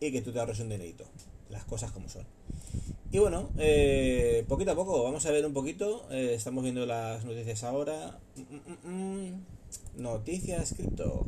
y 0.00 0.12
que 0.12 0.22
tú 0.22 0.32
te 0.32 0.40
ahorres 0.40 0.60
un 0.60 0.68
dinerito. 0.68 1.04
Las 1.48 1.64
cosas 1.64 1.90
como 1.92 2.08
son. 2.08 2.24
Y 3.12 3.18
bueno, 3.18 3.50
eh, 3.58 4.44
poquito 4.48 4.70
a 4.70 4.76
poco, 4.76 5.02
vamos 5.02 5.26
a 5.26 5.30
ver 5.30 5.44
un 5.44 5.52
poquito. 5.52 6.06
Eh, 6.10 6.34
estamos 6.34 6.62
viendo 6.62 6.86
las 6.86 7.24
noticias 7.24 7.64
ahora. 7.64 8.18
Mm, 8.36 8.88
mm, 8.88 9.28
mm, 9.28 9.46
noticias 9.96 10.74
cripto. 10.74 11.26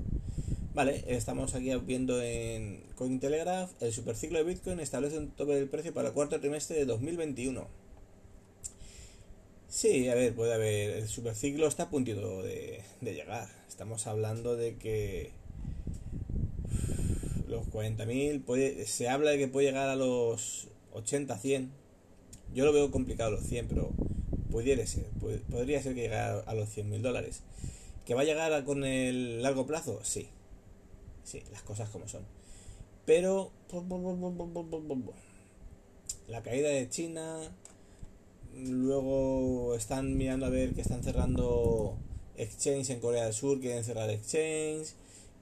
Vale, 0.74 1.04
estamos 1.06 1.54
aquí 1.54 1.70
viendo 1.84 2.22
en 2.22 2.82
Cointelegraph, 2.94 3.70
el 3.82 3.92
superciclo 3.92 4.38
de 4.38 4.44
Bitcoin 4.44 4.80
establece 4.80 5.18
un 5.18 5.30
tope 5.30 5.54
del 5.54 5.68
precio 5.68 5.92
para 5.92 6.08
el 6.08 6.14
cuarto 6.14 6.40
trimestre 6.40 6.78
de 6.78 6.86
2021. 6.86 7.66
Sí, 9.68 10.08
a 10.08 10.14
ver, 10.14 10.34
puede 10.34 10.54
haber, 10.54 10.90
el 10.90 11.08
superciclo 11.08 11.66
está 11.66 11.84
a 11.84 11.90
puntito 11.90 12.42
de, 12.42 12.82
llegar. 13.02 13.48
Estamos 13.68 14.06
hablando 14.06 14.56
de 14.56 14.76
que 14.76 15.32
los 17.48 17.66
40.000, 17.66 18.84
se 18.84 19.08
habla 19.08 19.30
de 19.30 19.38
que 19.38 19.48
puede 19.48 19.66
llegar 19.66 19.88
a 19.88 19.96
los 19.96 20.68
80, 20.92 21.38
100. 21.38 21.70
Yo 22.54 22.64
lo 22.64 22.72
veo 22.72 22.90
complicado 22.90 23.30
los 23.30 23.44
100, 23.44 23.68
pero 23.68 23.90
pudiera 24.50 24.86
ser, 24.86 25.06
podría 25.50 25.82
ser 25.82 25.94
que 25.94 26.02
llegara 26.02 26.40
a 26.40 26.54
los 26.54 26.76
100.000 26.76 27.00
dólares. 27.00 27.42
¿Que 28.04 28.14
va 28.14 28.22
a 28.22 28.24
llegar 28.24 28.64
con 28.64 28.84
el 28.84 29.42
largo 29.42 29.66
plazo? 29.66 30.00
Sí, 30.02 30.28
Sí, 31.24 31.42
las 31.52 31.62
cosas 31.62 31.88
como 31.88 32.08
son. 32.08 32.22
Pero 33.06 33.50
la 36.28 36.42
caída 36.42 36.68
de 36.68 36.88
China, 36.88 37.40
luego 38.54 39.74
están 39.74 40.16
mirando 40.16 40.46
a 40.46 40.50
ver 40.50 40.74
que 40.74 40.82
están 40.82 41.02
cerrando 41.02 41.96
exchange 42.36 42.90
en 42.90 43.00
Corea 43.00 43.24
del 43.24 43.34
Sur, 43.34 43.60
quieren 43.60 43.84
cerrar 43.84 44.10
exchange, 44.10 44.94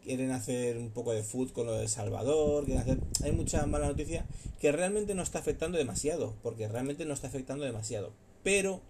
quieren 0.02 0.30
hacer 0.30 0.78
un 0.78 0.90
poco 0.90 1.12
de 1.12 1.22
food 1.22 1.50
con 1.50 1.66
lo 1.66 1.74
de 1.74 1.82
El 1.82 1.88
Salvador, 1.88 2.64
quieren 2.64 2.82
hacer... 2.82 2.98
Hay 3.22 3.32
mucha 3.32 3.64
mala 3.66 3.86
noticia 3.86 4.26
que 4.60 4.72
realmente 4.72 5.14
no 5.14 5.22
está 5.22 5.38
afectando 5.38 5.78
demasiado, 5.78 6.34
porque 6.42 6.68
realmente 6.68 7.04
no 7.04 7.14
está 7.14 7.28
afectando 7.28 7.64
demasiado. 7.64 8.12
Pero 8.42 8.80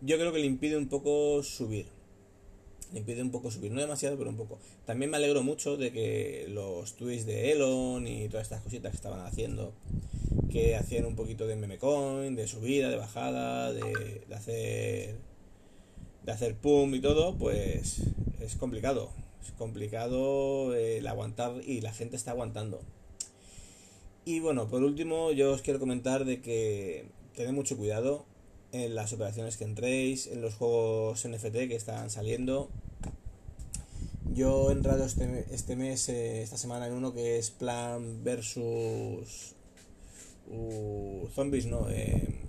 yo 0.00 0.16
creo 0.16 0.32
que 0.32 0.40
le 0.40 0.46
impide 0.46 0.76
un 0.76 0.88
poco 0.88 1.42
subir 1.42 1.86
le 2.94 3.00
impide 3.00 3.22
un 3.22 3.32
poco 3.32 3.50
subir, 3.50 3.72
no 3.72 3.80
demasiado, 3.80 4.16
pero 4.16 4.30
un 4.30 4.36
poco. 4.36 4.60
También 4.86 5.10
me 5.10 5.16
alegro 5.16 5.42
mucho 5.42 5.76
de 5.76 5.90
que 5.90 6.46
los 6.48 6.94
tweets 6.94 7.26
de 7.26 7.50
Elon 7.50 8.06
y 8.06 8.28
todas 8.28 8.44
estas 8.44 8.62
cositas 8.62 8.92
que 8.92 8.96
estaban 8.96 9.26
haciendo, 9.26 9.72
que 10.48 10.76
hacían 10.76 11.04
un 11.04 11.16
poquito 11.16 11.48
de 11.48 11.56
meme 11.56 11.78
coin, 11.78 12.36
de 12.36 12.46
subida, 12.46 12.88
de 12.88 12.96
bajada, 12.96 13.72
de, 13.72 14.22
de 14.28 14.34
hacer 14.34 15.16
de 16.24 16.32
hacer 16.32 16.54
pum 16.54 16.94
y 16.94 17.00
todo, 17.00 17.36
pues 17.36 18.00
es 18.40 18.54
complicado. 18.54 19.10
Es 19.44 19.52
complicado 19.52 20.74
el 20.74 21.06
aguantar 21.06 21.60
y 21.64 21.82
la 21.82 21.92
gente 21.92 22.16
está 22.16 22.30
aguantando. 22.30 22.80
Y 24.24 24.40
bueno, 24.40 24.68
por 24.68 24.82
último, 24.82 25.32
yo 25.32 25.52
os 25.52 25.60
quiero 25.60 25.78
comentar 25.78 26.24
de 26.24 26.40
que 26.40 27.10
tened 27.34 27.52
mucho 27.52 27.76
cuidado 27.76 28.24
en 28.72 28.94
las 28.94 29.12
operaciones 29.12 29.58
que 29.58 29.64
entréis, 29.64 30.26
en 30.26 30.40
los 30.40 30.54
juegos 30.54 31.28
NFT 31.28 31.68
que 31.68 31.76
están 31.76 32.08
saliendo. 32.08 32.70
Yo 34.32 34.70
he 34.70 34.72
entrado 34.72 35.04
este, 35.04 35.44
este 35.52 35.76
mes, 35.76 36.08
eh, 36.08 36.42
esta 36.42 36.56
semana, 36.56 36.86
en 36.86 36.94
uno 36.94 37.12
que 37.12 37.38
es 37.38 37.50
Plan 37.50 38.24
versus 38.24 39.54
uh, 40.48 41.28
Zombies, 41.34 41.66
no, 41.66 41.90
eh, 41.90 42.40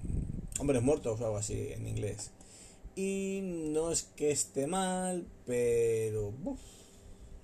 Hombres 0.59 0.81
Muertos 0.81 1.19
o 1.19 1.25
algo 1.25 1.37
así 1.37 1.73
en 1.73 1.87
inglés. 1.87 2.31
Y 2.95 3.41
no 3.43 3.91
es 3.91 4.03
que 4.03 4.31
esté 4.31 4.65
mal, 4.67 5.27
pero 5.45 6.33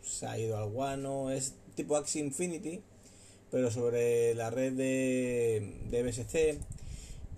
se 0.02 0.26
ha 0.26 0.38
ido 0.38 0.58
al 0.58 0.70
guano. 0.70 1.32
Es 1.32 1.56
tipo 1.76 1.96
Axie 1.96 2.22
Infinity, 2.22 2.82
pero 3.50 3.72
sobre 3.72 4.36
la 4.36 4.50
red 4.50 4.74
de, 4.74 5.80
de 5.90 6.04
BSC 6.04 6.60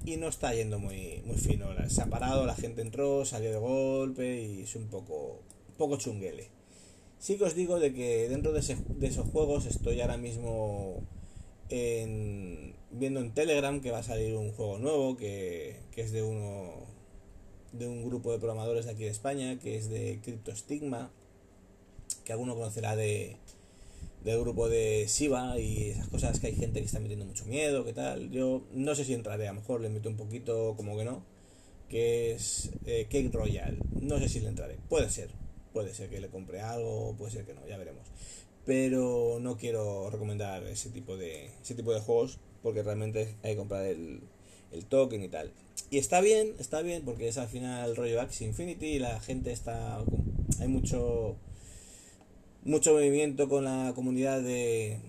y 0.06 0.18
no 0.18 0.28
está 0.28 0.54
yendo 0.54 0.80
muy, 0.80 1.22
muy 1.26 1.38
fino. 1.38 1.68
Se 1.90 2.02
ha 2.02 2.08
parado, 2.08 2.46
la 2.46 2.56
gente 2.56 2.82
entró, 2.82 3.26
salió 3.26 3.52
de 3.52 3.58
golpe 3.58 4.42
y 4.42 4.62
es 4.62 4.76
un 4.76 4.88
poco, 4.88 5.40
poco 5.78 5.98
chunguele. 5.98 6.50
Sí 7.20 7.38
que 7.38 7.46
os 7.46 7.56
digo 7.56 7.80
de 7.80 7.94
que 7.94 8.28
dentro 8.28 8.52
de, 8.52 8.60
esos 8.60 9.28
juegos 9.32 9.66
estoy 9.66 10.02
ahora 10.02 10.18
mismo 10.18 11.02
viendo 12.92 13.20
en 13.22 13.34
Telegram 13.34 13.82
que 13.82 13.90
va 13.92 14.00
a 14.00 14.04
salir 14.04 14.36
un 14.36 14.52
juego 14.52 14.78
nuevo 14.78 15.18
que, 15.18 15.78
que 15.92 16.02
es 16.02 16.12
de 16.12 16.22
uno 16.22 16.86
de 17.72 17.88
un 17.88 18.06
grupo 18.06 18.32
de 18.32 18.38
programadores 18.38 18.86
de 18.86 18.92
aquí 18.92 19.06
de 19.06 19.10
España 19.10 19.58
que 19.58 19.78
es 19.78 19.90
de 19.90 20.20
Crypto 20.22 20.56
Stigma 20.56 21.12
que 22.24 22.32
alguno 22.32 22.56
conocerá 22.56 22.96
de, 22.96 23.38
del 24.24 24.40
grupo 24.40 24.70
de 24.70 25.06
Siva 25.08 25.60
y 25.60 25.90
esas 25.90 26.08
cosas 26.08 26.40
que 26.40 26.48
hay 26.48 26.56
gente 26.56 26.80
que 26.80 26.86
está 26.86 27.00
metiendo 27.00 27.26
mucho 27.26 27.46
miedo, 27.46 27.84
que 27.84 27.94
tal. 27.94 28.32
Yo 28.32 28.64
no 28.72 28.96
sé 28.96 29.06
si 29.06 29.14
entraré, 29.14 29.48
a 29.48 29.54
lo 29.54 29.60
mejor 29.60 29.82
le 29.82 29.90
meto 29.90 30.10
un 30.10 30.18
poquito 30.18 30.76
como 30.78 30.98
que 30.98 31.04
no, 31.04 31.24
que 31.90 32.32
es 32.32 32.72
eh, 32.86 33.08
Cake 33.10 33.32
Royal. 33.32 33.78
No 34.02 34.20
sé 34.20 34.30
si 34.30 34.40
le 34.40 34.48
entraré, 34.48 34.78
puede 34.90 35.10
ser, 35.10 35.30
puede 35.74 35.94
ser 35.94 36.10
que 36.10 36.22
le 36.22 36.30
compre 36.30 36.62
algo, 36.62 37.16
puede 37.18 37.32
ser 37.32 37.46
que 37.46 37.54
no, 37.54 37.68
ya 37.68 37.78
veremos. 37.78 38.08
Pero 38.66 39.40
no 39.42 39.58
quiero 39.58 40.10
recomendar 40.10 40.64
ese 40.64 40.90
tipo 40.90 41.18
de, 41.18 41.52
ese 41.62 41.76
tipo 41.76 41.94
de 41.94 42.00
juegos 42.00 42.40
porque 42.62 42.82
realmente 42.82 43.36
hay 43.44 43.52
que 43.52 43.58
comprar 43.58 43.86
el, 43.86 44.22
el 44.72 44.86
token 44.86 45.22
y 45.22 45.28
tal. 45.28 45.52
Y 45.90 45.98
está 45.98 46.22
bien, 46.22 46.56
está 46.60 46.82
bien 46.82 47.04
porque 47.04 47.28
es 47.28 47.38
al 47.38 47.50
final 47.50 47.96
rollo 47.96 48.22
Axie 48.22 48.48
Infinity 48.48 48.86
y 48.86 49.00
la 49.00 49.20
gente 49.20 49.52
está... 49.52 50.02
Hay 50.60 50.68
mucho 50.68 51.36
mucho 52.66 52.94
movimiento 52.94 53.50
con 53.50 53.66
la 53.66 53.94
comunidad 53.96 54.42
de, 54.42 55.00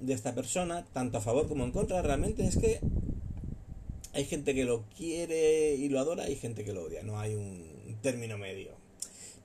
de 0.00 0.12
esta 0.12 0.34
persona, 0.34 0.84
tanto 0.92 1.18
a 1.18 1.20
favor 1.20 1.48
como 1.48 1.64
en 1.64 1.72
contra. 1.72 2.02
Realmente 2.02 2.46
es 2.46 2.56
que 2.56 2.80
hay 4.12 4.24
gente 4.24 4.54
que 4.54 4.64
lo 4.64 4.84
quiere 4.96 5.74
y 5.74 5.88
lo 5.88 6.00
adora 6.00 6.28
y 6.28 6.36
gente 6.36 6.64
que 6.64 6.72
lo 6.72 6.84
odia. 6.84 7.02
No 7.02 7.18
hay 7.20 7.34
un 7.34 7.96
término 8.02 8.38
medio. 8.38 8.72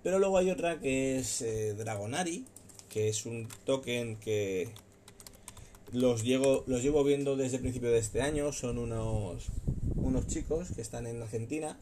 Pero 0.03 0.19
luego 0.19 0.37
hay 0.37 0.49
otra 0.49 0.79
que 0.79 1.17
es 1.17 1.41
eh, 1.41 1.73
Dragonari, 1.73 2.45
que 2.89 3.09
es 3.09 3.25
un 3.25 3.47
token 3.65 4.17
que 4.17 4.69
los 5.91 6.23
llevo, 6.23 6.63
los 6.67 6.83
llevo 6.83 7.03
viendo 7.03 7.35
desde 7.35 7.57
el 7.57 7.61
principio 7.61 7.91
de 7.91 7.99
este 7.99 8.21
año. 8.21 8.51
Son 8.51 8.77
unos, 8.77 9.47
unos 9.95 10.27
chicos 10.27 10.69
que 10.75 10.81
están 10.81 11.07
en 11.07 11.21
Argentina. 11.21 11.79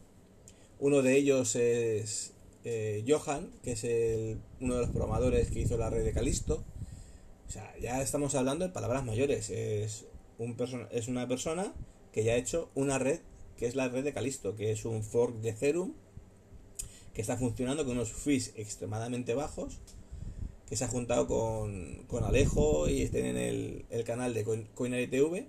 Uno 0.80 1.02
de 1.02 1.16
ellos 1.16 1.56
es 1.56 2.33
eh, 2.64 3.04
Johan, 3.06 3.50
que 3.62 3.72
es 3.72 3.84
el, 3.84 4.38
uno 4.60 4.74
de 4.74 4.80
los 4.80 4.90
programadores 4.90 5.50
que 5.50 5.60
hizo 5.60 5.76
la 5.76 5.90
red 5.90 6.04
de 6.04 6.12
Calisto. 6.12 6.64
O 7.46 7.50
sea, 7.50 7.72
ya 7.78 8.02
estamos 8.02 8.34
hablando 8.34 8.66
de 8.66 8.72
palabras 8.72 9.04
mayores. 9.04 9.50
Es, 9.50 10.06
un 10.38 10.56
es 10.90 11.08
una 11.08 11.28
persona 11.28 11.74
que 12.12 12.24
ya 12.24 12.32
ha 12.32 12.36
hecho 12.36 12.70
una 12.74 12.98
red 12.98 13.20
que 13.56 13.66
es 13.66 13.76
la 13.76 13.88
red 13.88 14.02
de 14.02 14.12
Calisto, 14.12 14.56
que 14.56 14.72
es 14.72 14.84
un 14.84 15.04
fork 15.04 15.36
de 15.36 15.50
Ethereum 15.50 15.92
que 17.12 17.20
está 17.20 17.36
funcionando 17.36 17.84
con 17.84 17.94
unos 17.94 18.12
fees 18.12 18.52
extremadamente 18.56 19.34
bajos, 19.34 19.78
que 20.68 20.74
se 20.74 20.84
ha 20.84 20.88
juntado 20.88 21.28
con, 21.28 22.04
con 22.08 22.24
Alejo 22.24 22.88
y 22.88 23.08
tienen 23.08 23.36
el, 23.36 23.84
el 23.90 24.04
canal 24.04 24.34
de 24.34 24.44
Coinary 24.74 25.06
TV 25.06 25.46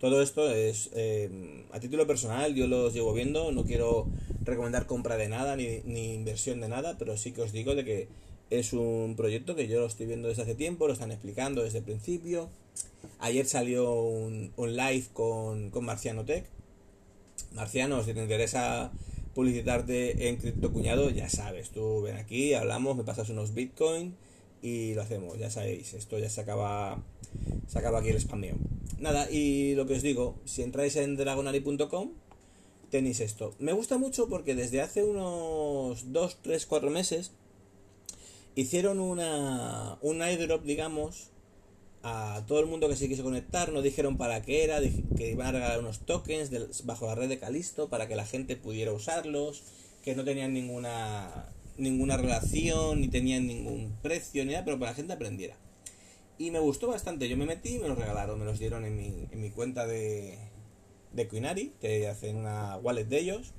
todo 0.00 0.22
esto 0.22 0.50
es 0.50 0.88
eh, 0.94 1.64
a 1.72 1.78
título 1.78 2.06
personal, 2.06 2.54
yo 2.54 2.66
los 2.66 2.94
llevo 2.94 3.12
viendo, 3.12 3.52
no 3.52 3.64
quiero 3.64 4.08
recomendar 4.42 4.86
compra 4.86 5.16
de 5.18 5.28
nada 5.28 5.56
ni, 5.56 5.82
ni, 5.84 6.14
inversión 6.14 6.60
de 6.60 6.68
nada, 6.68 6.96
pero 6.98 7.18
sí 7.18 7.32
que 7.32 7.42
os 7.42 7.52
digo 7.52 7.74
de 7.74 7.84
que 7.84 8.08
es 8.48 8.72
un 8.72 9.14
proyecto 9.14 9.54
que 9.54 9.68
yo 9.68 9.80
lo 9.80 9.86
estoy 9.86 10.06
viendo 10.06 10.28
desde 10.28 10.42
hace 10.42 10.54
tiempo, 10.54 10.86
lo 10.86 10.94
están 10.94 11.12
explicando 11.12 11.62
desde 11.62 11.78
el 11.78 11.84
principio. 11.84 12.48
Ayer 13.18 13.46
salió 13.46 13.92
un, 13.92 14.52
un 14.56 14.74
live 14.74 15.04
con, 15.12 15.70
con 15.70 15.84
Marciano 15.84 16.24
Tech. 16.24 16.46
Marciano, 17.52 18.02
si 18.02 18.14
te 18.14 18.22
interesa 18.22 18.90
publicitarte 19.34 20.28
en 20.28 20.36
Cripto 20.36 20.72
Cuñado, 20.72 21.10
ya 21.10 21.28
sabes, 21.28 21.70
tú 21.70 22.02
ven 22.02 22.16
aquí, 22.16 22.54
hablamos, 22.54 22.96
me 22.96 23.04
pasas 23.04 23.28
unos 23.28 23.54
Bitcoin 23.54 24.14
y 24.62 24.94
lo 24.94 25.02
hacemos, 25.02 25.38
ya 25.38 25.50
sabéis, 25.50 25.94
esto 25.94 26.18
ya 26.18 26.28
se 26.28 26.40
acaba, 26.40 27.02
se 27.66 27.78
acaba 27.78 28.00
aquí 28.00 28.10
el 28.10 28.20
spameo. 28.20 28.56
Nada, 28.98 29.30
y 29.30 29.74
lo 29.74 29.86
que 29.86 29.94
os 29.94 30.02
digo, 30.02 30.36
si 30.44 30.62
entráis 30.62 30.96
en 30.96 31.16
dragonari.com 31.16 32.10
tenéis 32.90 33.20
esto. 33.20 33.54
Me 33.58 33.72
gusta 33.72 33.98
mucho 33.98 34.28
porque 34.28 34.54
desde 34.54 34.80
hace 34.80 35.04
unos 35.04 36.12
2, 36.12 36.38
3, 36.42 36.66
4 36.66 36.90
meses 36.90 37.32
hicieron 38.54 39.00
una, 39.00 39.98
un 40.02 40.20
airdrop, 40.22 40.64
digamos, 40.64 41.30
a 42.02 42.44
todo 42.46 42.60
el 42.60 42.66
mundo 42.66 42.88
que 42.88 42.96
se 42.96 43.08
quiso 43.08 43.22
conectar, 43.22 43.72
no 43.72 43.82
dijeron 43.82 44.16
para 44.16 44.42
qué 44.42 44.64
era, 44.64 44.80
que 45.16 45.30
iban 45.30 45.46
a 45.46 45.52
regalar 45.52 45.78
unos 45.78 46.00
tokens 46.00 46.50
bajo 46.84 47.06
la 47.06 47.14
red 47.14 47.28
de 47.28 47.38
Calisto 47.38 47.88
para 47.88 48.08
que 48.08 48.16
la 48.16 48.26
gente 48.26 48.56
pudiera 48.56 48.92
usarlos, 48.92 49.62
que 50.02 50.14
no 50.14 50.24
tenían 50.24 50.52
ninguna 50.52 51.48
ninguna 51.80 52.16
relación, 52.16 53.00
ni 53.00 53.08
tenían 53.08 53.46
ningún 53.46 53.96
precio, 54.02 54.44
ni 54.44 54.52
nada, 54.52 54.64
pero 54.64 54.78
para 54.78 54.92
la 54.92 54.96
gente 54.96 55.12
aprendiera. 55.12 55.56
Y 56.38 56.50
me 56.50 56.58
gustó 56.58 56.88
bastante. 56.88 57.28
Yo 57.28 57.36
me 57.36 57.44
metí 57.44 57.78
me 57.78 57.88
los 57.88 57.98
regalaron. 57.98 58.38
Me 58.38 58.46
los 58.46 58.58
dieron 58.58 58.84
en 58.84 58.96
mi, 58.96 59.28
en 59.30 59.40
mi 59.40 59.50
cuenta 59.50 59.86
de, 59.86 60.38
de 61.12 61.28
Quinari, 61.28 61.72
que 61.80 62.08
hacen 62.08 62.36
una 62.36 62.76
wallet 62.78 63.04
de 63.04 63.18
ellos. 63.18 63.52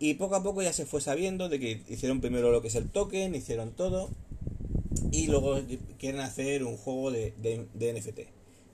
Y 0.00 0.14
poco 0.14 0.34
a 0.34 0.42
poco 0.42 0.62
ya 0.62 0.72
se 0.72 0.86
fue 0.86 1.00
sabiendo 1.00 1.48
de 1.48 1.60
que 1.60 1.82
hicieron 1.88 2.20
primero 2.20 2.50
lo 2.50 2.62
que 2.62 2.68
es 2.68 2.74
el 2.74 2.90
token, 2.90 3.34
hicieron 3.34 3.72
todo. 3.72 4.10
Y 5.12 5.28
luego 5.28 5.60
quieren 5.98 6.20
hacer 6.20 6.64
un 6.64 6.76
juego 6.76 7.12
de, 7.12 7.32
de, 7.40 7.66
de 7.74 7.92
NFT, 7.92 8.20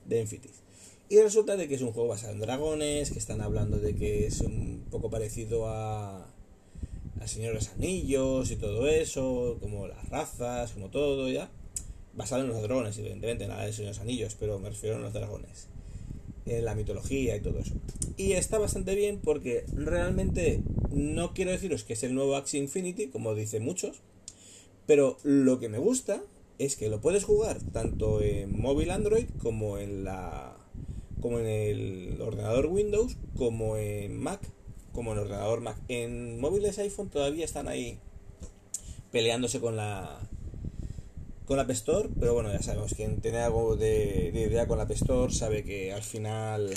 de 0.07 0.21
Enfitis. 0.21 0.63
Y 1.09 1.19
resulta 1.19 1.57
de 1.57 1.67
que 1.67 1.75
es 1.75 1.81
un 1.81 1.91
juego 1.91 2.09
basado 2.09 2.33
en 2.33 2.39
dragones, 2.39 3.11
que 3.11 3.19
están 3.19 3.41
hablando 3.41 3.77
de 3.77 3.95
que 3.95 4.25
es 4.25 4.39
un 4.41 4.87
poco 4.89 5.09
parecido 5.09 5.67
a, 5.67 6.30
a 7.19 7.27
Señor 7.27 7.49
de 7.49 7.55
los 7.55 7.69
Anillos 7.69 8.51
y 8.51 8.55
todo 8.55 8.87
eso, 8.87 9.57
como 9.59 9.87
las 9.87 10.09
razas, 10.09 10.71
como 10.71 10.89
todo 10.89 11.29
ya 11.29 11.51
basado 12.13 12.43
en 12.43 12.49
los 12.49 12.61
dragones, 12.61 12.97
evidentemente, 12.97 13.47
nada 13.47 13.65
de 13.65 13.85
los 13.85 13.99
Anillos, 13.99 14.35
pero 14.39 14.59
me 14.59 14.69
refiero 14.69 14.97
a 14.97 14.99
los 14.99 15.13
dragones, 15.13 15.67
en 16.45 16.65
la 16.65 16.75
mitología 16.75 17.35
y 17.35 17.41
todo 17.41 17.59
eso. 17.59 17.75
Y 18.17 18.33
está 18.33 18.57
bastante 18.57 18.95
bien 18.95 19.19
porque 19.23 19.65
realmente 19.73 20.61
no 20.91 21.33
quiero 21.33 21.51
deciros 21.51 21.83
que 21.83 21.93
es 21.93 22.03
el 22.03 22.13
nuevo 22.13 22.35
Axie 22.35 22.59
Infinity, 22.59 23.07
como 23.07 23.35
dicen 23.35 23.63
muchos, 23.63 24.01
pero 24.85 25.17
lo 25.23 25.59
que 25.59 25.69
me 25.69 25.77
gusta 25.77 26.21
es 26.59 26.75
que 26.75 26.89
lo 26.89 27.01
puedes 27.01 27.23
jugar 27.23 27.59
tanto 27.71 28.21
en 28.21 28.59
móvil 28.59 28.91
Android 28.91 29.25
como 29.41 29.77
en 29.77 30.03
la 30.03 30.57
como 31.21 31.39
en 31.39 31.45
el 31.45 32.19
ordenador 32.19 32.65
Windows, 32.65 33.15
como 33.37 33.77
en 33.77 34.19
Mac, 34.19 34.41
como 34.93 35.13
en 35.13 35.19
ordenador 35.19 35.61
Mac. 35.61 35.77
En 35.87 36.39
móviles 36.39 36.79
iPhone 36.79 37.09
todavía 37.09 37.45
están 37.45 37.67
ahí 37.67 37.99
peleándose 39.11 39.59
con 39.59 39.75
la 39.75 40.19
con 41.45 41.57
la 41.57 41.73
Store, 41.73 42.07
pero 42.17 42.33
bueno, 42.33 42.49
ya 42.49 42.61
sabemos, 42.61 42.93
quien 42.93 43.19
tiene 43.19 43.39
algo 43.39 43.75
de, 43.75 44.31
idea 44.33 44.67
con 44.67 44.77
la 44.77 44.85
Store 44.85 45.33
sabe 45.33 45.65
que 45.65 45.91
al 45.91 46.01
final 46.01 46.69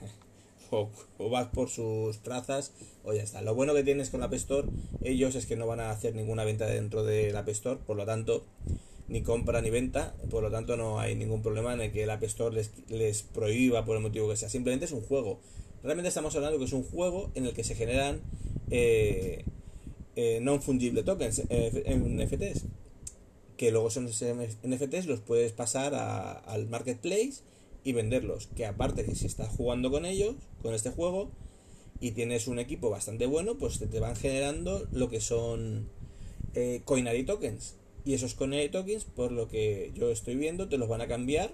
o, 0.70 0.88
vas 1.28 1.48
por 1.48 1.68
sus 1.68 2.18
trazas 2.20 2.72
o 3.04 3.12
ya 3.12 3.22
está. 3.22 3.42
Lo 3.42 3.54
bueno 3.54 3.74
que 3.74 3.84
tienes 3.84 4.08
con 4.08 4.20
la 4.20 4.30
Store, 4.32 4.66
ellos 5.02 5.34
es 5.34 5.44
que 5.44 5.56
no 5.56 5.66
van 5.66 5.80
a 5.80 5.90
hacer 5.90 6.14
ninguna 6.14 6.44
venta 6.44 6.66
dentro 6.66 7.04
de 7.04 7.32
la 7.32 7.40
Store, 7.48 7.80
por 7.86 7.98
lo 7.98 8.06
tanto, 8.06 8.46
ni 9.08 9.22
compra 9.22 9.60
ni 9.60 9.68
venta, 9.68 10.14
por 10.30 10.42
lo 10.42 10.50
tanto 10.50 10.78
no 10.78 11.00
hay 11.00 11.14
ningún 11.14 11.42
problema 11.42 11.74
en 11.74 11.82
el 11.82 11.92
que 11.92 12.06
la 12.06 12.14
Store 12.14 12.54
les, 12.54 12.70
les 12.88 13.22
prohíba 13.22 13.84
por 13.84 13.96
el 13.96 14.02
motivo 14.02 14.26
que 14.30 14.36
sea. 14.36 14.48
Simplemente 14.48 14.86
es 14.86 14.92
un 14.92 15.02
juego. 15.02 15.38
Realmente 15.82 16.08
estamos 16.08 16.34
hablando 16.36 16.58
que 16.58 16.64
es 16.64 16.72
un 16.72 16.84
juego 16.84 17.30
en 17.34 17.46
el 17.46 17.52
que 17.54 17.64
se 17.64 17.74
generan 17.74 18.20
eh, 18.70 19.44
eh, 20.16 20.40
non 20.42 20.60
fungible 20.60 21.02
tokens, 21.02 21.42
eh, 21.48 21.84
NFTs 21.86 22.66
que 23.58 23.72
luego 23.72 23.90
son 23.90 24.06
NFTs 24.06 25.06
los 25.06 25.20
puedes 25.20 25.52
pasar 25.52 25.94
al 25.94 26.68
marketplace 26.68 27.42
y 27.84 27.92
venderlos. 27.92 28.46
Que 28.56 28.64
aparte 28.64 29.04
que 29.04 29.14
si 29.14 29.26
estás 29.26 29.48
jugando 29.48 29.90
con 29.90 30.06
ellos, 30.06 30.36
con 30.62 30.72
este 30.72 30.90
juego, 30.90 31.30
y 32.00 32.12
tienes 32.12 32.46
un 32.46 32.60
equipo 32.60 32.88
bastante 32.88 33.26
bueno, 33.26 33.58
pues 33.58 33.80
te, 33.80 34.00
van 34.00 34.14
generando 34.14 34.86
lo 34.92 35.10
que 35.10 35.20
son 35.20 35.90
eh, 36.54 36.82
Coinary 36.84 37.24
tokens. 37.24 37.74
Y 38.04 38.14
esos 38.14 38.34
Cone 38.34 38.66
tokens, 38.68 39.04
por 39.04 39.32
lo 39.32 39.48
que 39.48 39.90
yo 39.94 40.10
estoy 40.10 40.36
viendo, 40.36 40.68
te 40.68 40.78
los 40.78 40.88
van 40.88 41.00
a 41.00 41.08
cambiar 41.08 41.52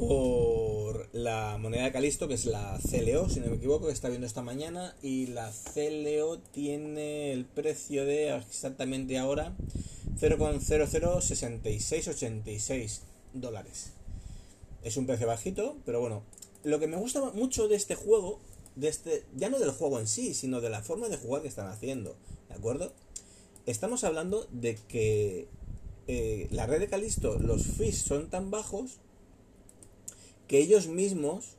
por 0.00 1.08
la 1.12 1.58
moneda 1.58 1.84
de 1.84 1.92
Calisto, 1.92 2.26
que 2.26 2.32
es 2.32 2.46
la 2.46 2.80
CLO, 2.90 3.28
si 3.28 3.40
no 3.40 3.48
me 3.48 3.56
equivoco, 3.56 3.86
que 3.86 3.92
está 3.92 4.08
viendo 4.08 4.26
esta 4.26 4.40
mañana. 4.40 4.96
Y 5.02 5.26
la 5.26 5.52
CLO 5.74 6.38
tiene 6.38 7.32
el 7.32 7.44
precio 7.44 8.06
de 8.06 8.34
exactamente 8.34 9.18
ahora 9.18 9.54
0,006686 10.18 13.00
dólares. 13.34 13.90
Es 14.82 14.96
un 14.96 15.04
precio 15.06 15.26
bajito, 15.26 15.76
pero 15.84 16.00
bueno. 16.00 16.22
Lo 16.64 16.80
que 16.80 16.86
me 16.86 16.96
gusta 16.96 17.20
mucho 17.32 17.68
de 17.68 17.76
este 17.76 17.94
juego, 17.94 18.40
de 18.76 18.88
este, 18.88 19.26
ya 19.36 19.50
no 19.50 19.58
del 19.58 19.70
juego 19.70 20.00
en 20.00 20.06
sí, 20.06 20.32
sino 20.34 20.62
de 20.62 20.70
la 20.70 20.82
forma 20.82 21.08
de 21.08 21.18
jugar 21.18 21.42
que 21.42 21.48
están 21.48 21.68
haciendo, 21.68 22.16
¿de 22.48 22.54
acuerdo? 22.54 22.94
Estamos 23.66 24.02
hablando 24.04 24.46
de 24.50 24.78
que 24.88 25.48
eh, 26.06 26.48
la 26.50 26.66
red 26.66 26.80
de 26.80 26.88
Calisto, 26.88 27.38
los 27.38 27.66
fees 27.66 27.98
son 27.98 28.30
tan 28.30 28.50
bajos 28.50 29.00
que 30.50 30.58
ellos 30.58 30.88
mismos, 30.88 31.50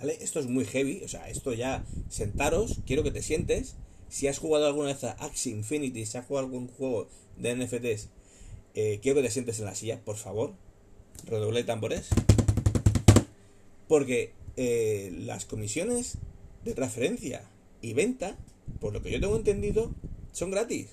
¿vale? 0.00 0.18
Esto 0.20 0.40
es 0.40 0.48
muy 0.48 0.64
heavy, 0.64 1.00
o 1.04 1.08
sea, 1.08 1.28
esto 1.28 1.52
ya, 1.52 1.84
sentaros, 2.08 2.80
quiero 2.84 3.04
que 3.04 3.12
te 3.12 3.22
sientes. 3.22 3.76
Si 4.08 4.26
has 4.26 4.38
jugado 4.38 4.66
alguna 4.66 4.88
vez 4.88 5.04
a 5.04 5.12
Axie 5.12 5.52
Infinity, 5.52 6.04
si 6.04 6.18
has 6.18 6.26
jugado 6.26 6.46
algún 6.46 6.66
juego 6.66 7.06
de 7.36 7.54
NFTs, 7.54 8.08
eh, 8.74 8.98
quiero 9.00 9.20
que 9.20 9.28
te 9.28 9.32
sientes 9.32 9.60
en 9.60 9.66
la 9.66 9.76
silla, 9.76 10.00
por 10.04 10.16
favor. 10.16 10.54
Redoble 11.24 11.62
tambores. 11.62 12.08
Porque 13.86 14.32
eh, 14.56 15.12
las 15.16 15.44
comisiones 15.44 16.18
de 16.64 16.74
transferencia 16.74 17.48
y 17.80 17.92
venta, 17.92 18.36
por 18.80 18.92
lo 18.92 19.04
que 19.04 19.12
yo 19.12 19.20
tengo 19.20 19.36
entendido, 19.36 19.94
son 20.32 20.50
gratis. 20.50 20.88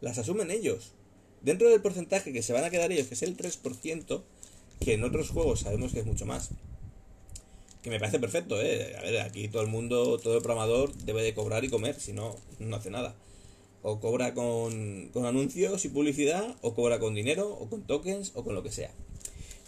Las 0.00 0.18
asumen 0.18 0.50
ellos. 0.50 0.94
Dentro 1.42 1.70
del 1.70 1.80
porcentaje 1.80 2.32
que 2.32 2.42
se 2.42 2.52
van 2.52 2.64
a 2.64 2.70
quedar 2.70 2.90
ellos, 2.90 3.06
que 3.06 3.14
es 3.14 3.22
el 3.22 3.36
3%, 3.36 4.24
que 4.80 4.94
en 4.94 5.04
otros 5.04 5.30
juegos 5.30 5.60
sabemos 5.60 5.92
que 5.92 6.00
es 6.00 6.06
mucho 6.06 6.26
más. 6.26 6.50
Que 7.82 7.90
me 7.90 8.00
parece 8.00 8.18
perfecto, 8.18 8.60
¿eh? 8.60 8.96
A 8.98 9.02
ver, 9.02 9.20
aquí 9.20 9.48
todo 9.48 9.62
el 9.62 9.68
mundo, 9.68 10.18
todo 10.18 10.36
el 10.36 10.42
programador 10.42 10.92
debe 10.94 11.22
de 11.22 11.34
cobrar 11.34 11.64
y 11.64 11.68
comer, 11.68 11.98
si 12.00 12.12
no, 12.12 12.36
no 12.58 12.76
hace 12.76 12.90
nada. 12.90 13.14
O 13.82 14.00
cobra 14.00 14.34
con, 14.34 15.10
con 15.12 15.26
anuncios 15.26 15.84
y 15.84 15.88
publicidad, 15.88 16.56
o 16.62 16.74
cobra 16.74 16.98
con 16.98 17.14
dinero, 17.14 17.48
o 17.48 17.68
con 17.68 17.82
tokens, 17.86 18.32
o 18.34 18.42
con 18.42 18.54
lo 18.54 18.62
que 18.62 18.72
sea. 18.72 18.90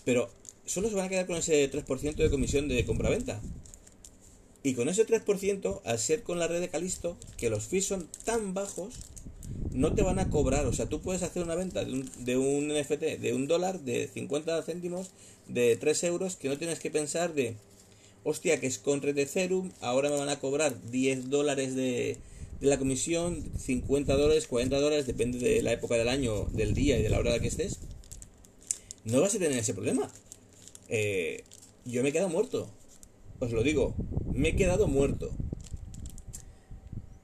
Pero 0.05 0.31
solo 0.67 0.89
se 0.89 0.97
van 0.97 1.07
a 1.07 1.09
quedar 1.09 1.27
con 1.27 1.37
ese 1.37 1.71
3% 1.71 2.15
de 2.17 2.31
comisión 2.31 2.69
de 2.69 2.85
compra-venta. 2.85 3.41
Y 4.63 4.75
con 4.75 4.89
ese 4.89 5.07
3%, 5.07 5.81
al 5.85 5.99
ser 5.99 6.23
con 6.23 6.39
la 6.39 6.49
red 6.49 6.61
de 6.61 6.69
Calisto, 6.69 7.17
que 7.37 7.51
los 7.51 7.67
fees 7.67 7.87
son 7.87 8.09
tan 8.25 8.55
bajos, 8.55 8.95
no 9.73 9.95
te 9.95 10.03
van 10.03 10.19
a 10.19 10.31
cobrar. 10.31 10.67
O 10.67 10.73
sea, 10.73 10.87
tú 10.87 11.01
puedes 11.01 11.23
hacer 11.23 11.43
una 11.43 11.55
venta 11.55 11.85
de 11.85 11.93
un, 11.93 12.11
de 12.25 12.37
un 12.37 12.69
NFT 12.69 13.21
de 13.21 13.33
un 13.35 13.47
dólar, 13.47 13.81
de 13.81 14.09
50 14.09 14.63
céntimos, 14.63 15.11
de 15.47 15.77
3 15.77 16.05
euros, 16.05 16.37
que 16.37 16.49
no 16.49 16.59
tienes 16.59 16.81
que 16.81 16.91
pensar 16.91 17.35
de, 17.35 17.57
hostia, 18.25 18.61
que 18.61 18.67
es 18.67 18.79
con 18.79 19.03
red 19.03 19.15
de 19.15 19.71
ahora 19.81 20.11
me 20.11 20.17
van 20.17 20.29
a 20.29 20.41
cobrar 20.41 20.75
10 20.91 21.31
dólares 21.31 21.75
de, 21.75 22.19
de 22.61 22.67
la 22.67 22.79
comisión, 22.79 23.45
50 23.59 24.17
dólares, 24.17 24.47
40 24.47 24.79
dólares, 24.81 25.07
depende 25.07 25.39
de 25.39 25.63
la 25.63 25.73
época 25.73 25.97
del 25.97 26.09
año, 26.09 26.45
del 26.53 26.75
día 26.75 26.99
y 26.99 27.03
de 27.03 27.09
la 27.09 27.19
hora 27.19 27.39
que 27.39 27.49
estés. 27.49 27.79
No 29.05 29.21
vas 29.21 29.35
a 29.35 29.39
tener 29.39 29.59
ese 29.59 29.75
problema. 29.75 30.11
Eh, 30.89 31.45
yo 31.85 32.03
me 32.03 32.11
he 32.11 32.13
quedado 32.13 32.29
muerto. 32.29 32.69
Os 33.41 33.53
lo 33.53 33.63
digo, 33.63 33.95
me 34.35 34.51
he 34.51 34.57
quedado 34.57 34.89
muerto. 34.89 35.31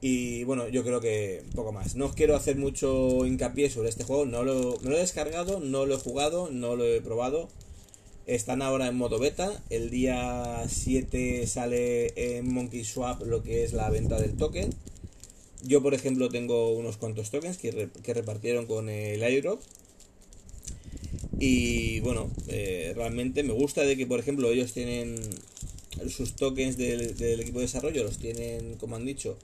Y 0.07 0.43
bueno, 0.43 0.67
yo 0.67 0.83
creo 0.83 1.01
que 1.01 1.41
poco 1.55 1.71
más. 1.71 1.95
No 1.95 2.13
quiero 2.13 2.35
hacer 2.35 2.57
mucho 2.57 3.25
hincapié 3.25 3.71
sobre 3.71 3.89
este 3.89 4.03
juego. 4.03 4.27
No 4.27 4.43
lo, 4.43 4.77
he 4.79 4.99
descargado, 4.99 5.59
no 5.59 5.87
lo 5.87 5.95
he 5.95 5.97
jugado, 5.97 6.51
no 6.51 6.75
lo 6.75 6.85
he 6.85 7.01
probado. 7.01 7.49
Están 8.27 8.61
ahora 8.61 8.87
en 8.87 8.97
modo 8.97 9.17
beta. 9.17 9.63
El 9.71 9.89
día 9.89 10.63
7 10.67 11.47
sale 11.47 12.37
en 12.37 12.53
Monkey 12.53 12.83
Swap 12.83 13.23
lo 13.23 13.41
que 13.41 13.63
es 13.63 13.73
la 13.73 13.89
venta 13.89 14.21
del 14.21 14.37
token. 14.37 14.69
Yo, 15.63 15.81
por 15.81 15.95
ejemplo, 15.95 16.29
tengo 16.29 16.69
unos 16.73 16.97
cuantos 16.97 17.31
tokens 17.31 17.57
que, 17.57 17.89
que 18.03 18.13
repartieron 18.13 18.67
con 18.67 18.89
el 18.89 19.23
airdrop. 19.23 19.59
Y 21.39 21.99
bueno, 22.01 22.29
eh, 22.47 22.93
realmente 22.95 23.41
me 23.41 23.53
gusta 23.53 23.81
de 23.81 23.97
que, 23.97 24.05
por 24.05 24.19
ejemplo, 24.19 24.51
ellos 24.51 24.71
tienen 24.71 25.19
sus 26.09 26.35
tokens 26.35 26.77
del 26.77 27.39
equipo 27.39 27.57
de 27.57 27.65
desarrollo, 27.65 28.03
los 28.03 28.19
tienen, 28.19 28.75
como 28.75 28.97
han 28.97 29.05
dicho, 29.05 29.35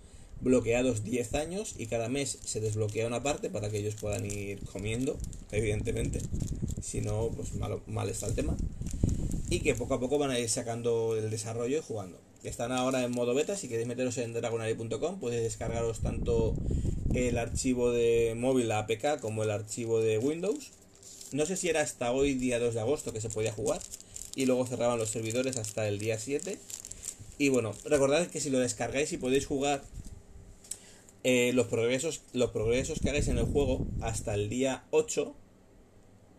bloqueados 0.42 1.04
10 1.04 1.34
años 1.36 1.76
y 1.78 1.88
cada 1.88 2.10
mes 2.10 2.40
se 2.44 2.60
desbloquea 2.60 3.08
una 3.08 3.24
parte 3.24 3.50
para 3.50 3.70
que 3.70 3.78
ellos 3.78 3.96
puedan 3.96 4.26
ir 4.26 4.60
comiendo, 4.66 5.18
evidentemente. 5.52 6.20
Si 6.82 7.02
no, 7.02 7.30
pues 7.36 7.54
mal, 7.56 7.80
mal 7.88 8.10
está 8.10 8.28
el 8.28 8.36
tema. 8.36 8.58
Y 9.50 9.60
que 9.60 9.76
poco 9.76 9.96
a 9.96 10.00
poco 10.00 10.18
van 10.18 10.32
a 10.32 10.40
ir 10.40 10.50
sacando 10.50 11.16
el 11.16 11.30
desarrollo 11.30 11.78
y 11.78 11.82
jugando. 11.82 12.20
Están 12.44 12.72
ahora 12.72 13.04
en 13.04 13.12
modo 13.12 13.36
beta, 13.36 13.56
si 13.56 13.68
queréis 13.68 13.88
meteros 13.88 14.18
en 14.18 14.34
dragonary.com 14.34 15.20
podéis 15.20 15.44
descargaros 15.44 16.00
tanto 16.00 16.56
el 17.14 17.38
archivo 17.38 17.92
de 17.92 18.34
móvil 18.36 18.72
APK 18.72 19.20
como 19.20 19.44
el 19.44 19.52
archivo 19.52 20.02
de 20.02 20.18
Windows. 20.18 20.72
No 21.32 21.46
sé 21.46 21.56
si 21.56 21.70
era 21.70 21.82
hasta 21.82 22.12
hoy, 22.12 22.34
día 22.34 22.60
2 22.60 22.74
de 22.74 22.80
agosto, 22.80 23.14
que 23.14 23.22
se 23.22 23.30
podía 23.30 23.52
jugar. 23.52 23.80
Y 24.36 24.46
luego 24.46 24.66
cerraban 24.66 24.98
los 24.98 25.10
servidores 25.10 25.58
hasta 25.58 25.88
el 25.88 26.00
día 26.00 26.18
7. 26.18 26.58
Y 27.38 27.50
bueno, 27.50 27.74
recordad 27.86 28.28
que 28.28 28.40
si 28.40 28.50
lo 28.50 28.60
descargáis 28.60 29.12
y 29.14 29.18
podéis 29.18 29.46
jugar 29.46 29.84
eh, 31.24 31.52
los, 31.54 31.68
progresos, 31.68 32.24
los 32.34 32.52
progresos 32.52 33.00
que 33.00 33.10
hagáis 33.10 33.28
en 33.28 33.38
el 33.38 33.46
juego 33.46 33.86
hasta 34.02 34.34
el 34.34 34.50
día 34.50 34.86
8, 34.92 35.36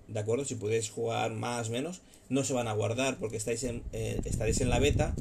¿de 0.08 0.20
acuerdo? 0.20 0.44
Si 0.44 0.56
podéis 0.56 0.90
jugar 0.90 1.32
más 1.32 1.68
o 1.68 1.72
menos, 1.72 2.02
no 2.28 2.44
se 2.44 2.52
van 2.52 2.66
a 2.66 2.72
guardar 2.72 3.18
porque 3.18 3.36
estáis 3.36 3.62
en, 3.64 3.82
eh, 3.92 4.20
estaréis 4.24 4.60
en 4.60 4.70
la 4.70 4.80
beta 4.80 5.14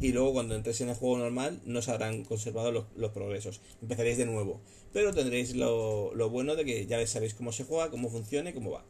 y 0.00 0.12
luego 0.12 0.32
cuando 0.32 0.54
entréis 0.54 0.80
en 0.80 0.88
el 0.88 0.94
juego 0.94 1.18
normal 1.18 1.60
no 1.64 1.82
se 1.82 1.90
habrán 1.90 2.24
conservado 2.24 2.70
los, 2.72 3.10
progresos. 3.12 3.60
Empezaréis 3.82 4.16
de 4.16 4.26
nuevo, 4.26 4.60
pero 4.92 5.12
tendréis 5.12 5.54
lo, 5.54 6.14
lo, 6.14 6.30
bueno 6.30 6.56
de 6.56 6.64
que 6.64 6.86
ya 6.86 7.06
sabéis 7.06 7.34
cómo 7.34 7.52
se 7.52 7.64
juega, 7.64 7.90
cómo 7.90 8.08
funciona 8.08 8.50
y 8.50 8.52
cómo 8.54 8.70
va. 8.70 8.84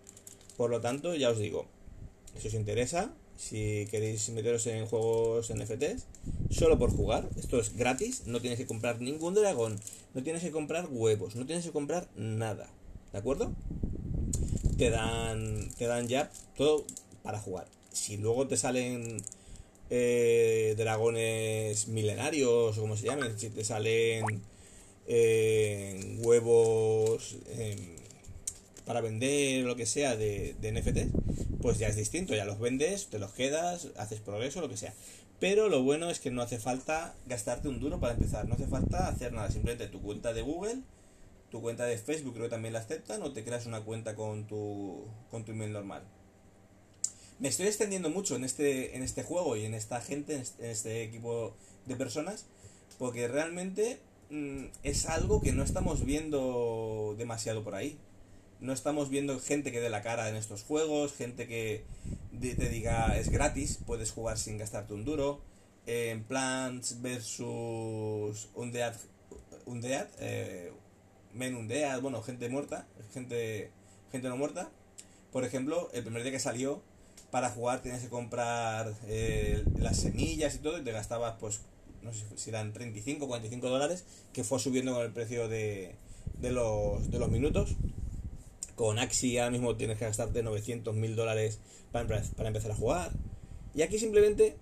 Por 0.56 0.70
lo 0.70 0.80
tanto, 0.80 1.14
ya 1.14 1.30
os 1.30 1.38
digo, 1.38 1.66
si 2.38 2.48
os 2.48 2.54
interesa, 2.54 3.14
si 3.36 3.86
queréis 3.90 4.28
meteros 4.30 4.66
en 4.66 4.86
juegos 4.86 5.52
NFTs, 5.52 6.06
solo 6.50 6.78
por 6.78 6.90
jugar, 6.90 7.28
esto 7.38 7.58
es 7.58 7.76
gratis, 7.76 8.22
no 8.26 8.40
tienes 8.40 8.58
que 8.58 8.66
comprar 8.66 9.00
ningún 9.00 9.34
dragón, 9.34 9.78
no 10.14 10.22
tienes 10.22 10.42
que 10.42 10.50
comprar 10.50 10.88
huevos, 10.90 11.36
no 11.36 11.46
tienes 11.46 11.64
que 11.64 11.72
comprar 11.72 12.08
nada, 12.16 12.68
¿de 13.12 13.18
acuerdo? 13.18 13.52
Te 14.78 14.90
dan, 14.90 15.70
te 15.76 15.86
dan 15.86 16.08
ya 16.08 16.30
todo 16.56 16.84
para 17.22 17.38
jugar. 17.38 17.66
Si 17.92 18.16
luego 18.16 18.48
te 18.48 18.56
salen 18.56 19.22
eh, 19.90 20.74
dragones 20.76 21.88
milenarios 21.88 22.76
o 22.76 22.80
como 22.80 22.96
se 22.96 23.06
llamen, 23.06 23.38
si 23.38 23.50
te 23.50 23.64
salen 23.64 24.24
eh, 25.06 26.18
huevos 26.22 27.36
para 28.84 29.00
vender 29.00 29.64
lo 29.64 29.76
que 29.76 29.86
sea 29.86 30.16
de, 30.16 30.54
de 30.60 30.72
NFT, 30.72 31.62
pues 31.62 31.78
ya 31.78 31.88
es 31.88 31.96
distinto, 31.96 32.34
ya 32.34 32.44
los 32.44 32.58
vendes, 32.58 33.08
te 33.08 33.18
los 33.18 33.32
quedas, 33.32 33.88
haces 33.96 34.20
progreso, 34.20 34.60
lo 34.60 34.68
que 34.68 34.76
sea. 34.76 34.92
Pero 35.40 35.68
lo 35.68 35.82
bueno 35.82 36.10
es 36.10 36.20
que 36.20 36.30
no 36.30 36.42
hace 36.42 36.58
falta 36.58 37.14
gastarte 37.26 37.68
un 37.68 37.80
duro 37.80 38.00
para 38.00 38.14
empezar, 38.14 38.46
no 38.46 38.54
hace 38.54 38.66
falta 38.66 39.08
hacer 39.08 39.32
nada, 39.32 39.50
simplemente 39.50 39.88
tu 39.88 40.00
cuenta 40.00 40.32
de 40.32 40.42
Google, 40.42 40.82
tu 41.50 41.60
cuenta 41.60 41.86
de 41.86 41.98
Facebook 41.98 42.34
creo 42.34 42.46
que 42.46 42.50
también 42.50 42.74
la 42.74 42.80
aceptan, 42.80 43.22
o 43.22 43.32
te 43.32 43.44
creas 43.44 43.66
una 43.66 43.80
cuenta 43.80 44.14
con 44.14 44.46
tu, 44.46 45.04
con 45.30 45.44
tu 45.44 45.52
email 45.52 45.72
normal. 45.72 46.02
Me 47.40 47.48
estoy 47.48 47.66
extendiendo 47.66 48.10
mucho 48.10 48.36
en 48.36 48.44
este, 48.44 48.96
en 48.96 49.02
este 49.02 49.22
juego 49.22 49.56
y 49.56 49.64
en 49.64 49.74
esta 49.74 50.00
gente, 50.00 50.34
en 50.34 50.40
este, 50.42 50.70
este 50.70 51.02
equipo 51.02 51.54
de 51.86 51.96
personas, 51.96 52.46
porque 52.98 53.26
realmente 53.26 53.98
mm, 54.30 54.66
es 54.82 55.06
algo 55.06 55.40
que 55.40 55.52
no 55.52 55.62
estamos 55.62 56.04
viendo 56.04 57.14
demasiado 57.18 57.64
por 57.64 57.74
ahí 57.74 57.98
no 58.60 58.72
estamos 58.72 59.08
viendo 59.08 59.38
gente 59.40 59.72
que 59.72 59.80
dé 59.80 59.90
la 59.90 60.02
cara 60.02 60.28
en 60.28 60.36
estos 60.36 60.62
juegos, 60.62 61.14
gente 61.14 61.46
que 61.46 61.84
te 62.40 62.68
diga 62.68 63.16
es 63.18 63.30
gratis, 63.30 63.78
puedes 63.86 64.10
jugar 64.10 64.38
sin 64.38 64.58
gastarte 64.58 64.94
un 64.94 65.04
duro. 65.04 65.40
En 65.86 66.24
Plants 66.24 67.02
versus 67.02 68.48
Undead, 68.54 68.94
Undead 69.66 70.08
eh, 70.18 70.72
Men 71.34 71.56
Undead, 71.56 72.00
bueno, 72.00 72.22
gente 72.22 72.48
muerta, 72.48 72.86
gente, 73.12 73.70
gente 74.10 74.28
no 74.28 74.36
muerta. 74.36 74.70
Por 75.32 75.44
ejemplo, 75.44 75.90
el 75.92 76.02
primer 76.02 76.22
día 76.22 76.32
que 76.32 76.38
salió, 76.38 76.80
para 77.30 77.50
jugar 77.50 77.82
tienes 77.82 78.02
que 78.02 78.08
comprar 78.08 78.94
eh, 79.08 79.64
las 79.78 79.98
semillas 79.98 80.54
y 80.54 80.58
todo, 80.58 80.78
y 80.78 80.84
te 80.84 80.92
gastabas, 80.92 81.34
pues, 81.40 81.60
no 82.02 82.12
sé 82.12 82.24
si 82.36 82.50
eran 82.50 82.72
35 82.72 83.24
o 83.24 83.28
45 83.28 83.68
dólares, 83.68 84.04
que 84.32 84.44
fue 84.44 84.60
subiendo 84.60 84.94
con 84.94 85.02
el 85.02 85.12
precio 85.12 85.48
de, 85.48 85.96
de, 86.40 86.50
los, 86.52 87.10
de 87.10 87.18
los 87.18 87.30
minutos. 87.30 87.76
Con 88.74 88.98
Axi 88.98 89.38
ahora 89.38 89.52
mismo 89.52 89.76
tienes 89.76 89.98
que 89.98 90.04
gastarte 90.04 90.42
900 90.42 90.94
mil 90.94 91.14
dólares 91.14 91.60
para, 91.92 92.48
empezar 92.48 92.72
a 92.72 92.74
jugar. 92.74 93.12
Y 93.74 93.82
aquí 93.82 93.98
simplemente 93.98 94.56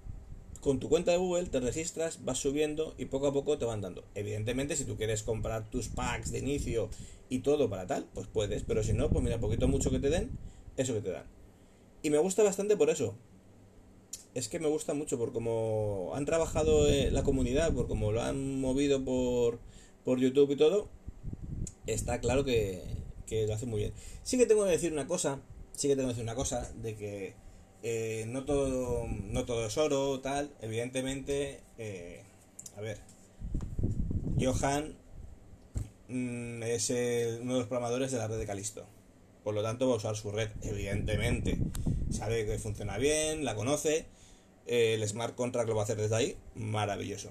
con 0.61 0.79
tu 0.79 0.89
cuenta 0.89 1.11
de 1.11 1.17
Google 1.17 1.47
te 1.47 1.61
registras, 1.61 2.25
vas 2.25 2.39
subiendo 2.39 2.95
y 2.99 3.07
poco 3.07 3.27
a 3.27 3.33
poco 3.33 3.59
te 3.59 3.65
van 3.65 3.81
dando. 3.81 4.05
Evidentemente, 4.15 4.77
si 4.77 4.85
tú 4.85 4.97
quieres 4.97 5.23
comprar 5.23 5.69
tus 5.71 5.89
packs 5.89 6.31
de 6.31 6.39
inicio 6.39 6.89
y 7.29 7.41
todo 7.41 7.69
para 7.69 7.87
tal, 7.87 8.07
pues 8.15 8.27
puedes, 8.29 8.63
pero 8.63 8.83
si 8.83 8.93
no, 8.93 9.09
pues 9.09 9.25
mira, 9.25 9.41
poquito 9.41 9.67
mucho 9.67 9.91
que 9.91 9.99
te 9.99 10.11
den, 10.11 10.31
eso 10.77 10.95
que 10.95 11.01
te 11.01 11.11
dan. 11.11 11.25
Y 12.03 12.11
me 12.11 12.19
gusta 12.19 12.43
bastante 12.43 12.77
por 12.77 12.91
eso. 12.91 13.15
Es 14.35 14.49
que 14.49 14.61
me 14.61 14.69
gusta 14.69 14.95
mucho 14.95 15.19
por 15.19 15.33
cómo 15.33 16.13
han 16.15 16.27
trabajado 16.27 16.89
eh, 16.89 17.11
la 17.11 17.23
comunidad, 17.23 17.73
por 17.73 17.89
cómo 17.89 18.13
lo 18.13 18.23
han 18.23 18.61
movido 18.61 19.05
por, 19.05 19.59
por 20.05 20.21
YouTube 20.21 20.53
y 20.53 20.57
todo. 20.57 20.89
Está 21.87 22.21
claro 22.21 22.45
que, 22.45 23.02
que 23.27 23.47
lo 23.47 23.55
hace 23.55 23.67
muy 23.67 23.81
bien. 23.81 23.93
Sí 24.23 24.39
que 24.39 24.47
tengo 24.47 24.65
que 24.65 24.71
decir 24.71 24.93
una 24.93 25.07
cosa, 25.07 25.41
sí 25.73 25.89
que 25.89 25.97
tengo 25.97 26.09
que 26.09 26.15
decir 26.15 26.25
una 26.25 26.35
cosa, 26.35 26.71
de 26.83 26.97
que 26.97 27.35
eh, 27.83 28.25
no, 28.29 28.45
todo, 28.45 29.07
no 29.09 29.45
todo 29.45 29.67
es 29.67 29.77
oro, 29.77 30.21
tal. 30.21 30.55
Evidentemente, 30.61 31.61
eh, 31.79 32.23
a 32.77 32.81
ver, 32.81 32.99
Johan 34.41 34.95
mm, 36.09 36.63
es 36.63 36.91
uno 36.91 37.55
de 37.55 37.59
los 37.59 37.67
programadores 37.67 38.13
de 38.13 38.19
la 38.19 38.29
red 38.29 38.39
de 38.39 38.47
Calisto. 38.47 38.87
Por 39.45 39.55
lo 39.55 39.63
tanto, 39.63 39.89
va 39.89 39.95
a 39.95 39.97
usar 39.97 40.17
su 40.17 40.31
red, 40.31 40.51
evidentemente. 40.63 41.59
Sabe 42.11 42.47
que 42.47 42.59
funciona 42.59 42.99
bien, 42.99 43.45
la 43.45 43.55
conoce. 43.57 44.07
Eh, 44.67 44.95
el 44.95 45.09
smart 45.09 45.35
contract 45.35 45.69
lo 45.69 45.75
va 45.75 45.83
a 45.83 45.85
hacer 45.85 45.97
desde 45.97 46.15
ahí. 46.15 46.37
Maravilloso. 46.55 47.31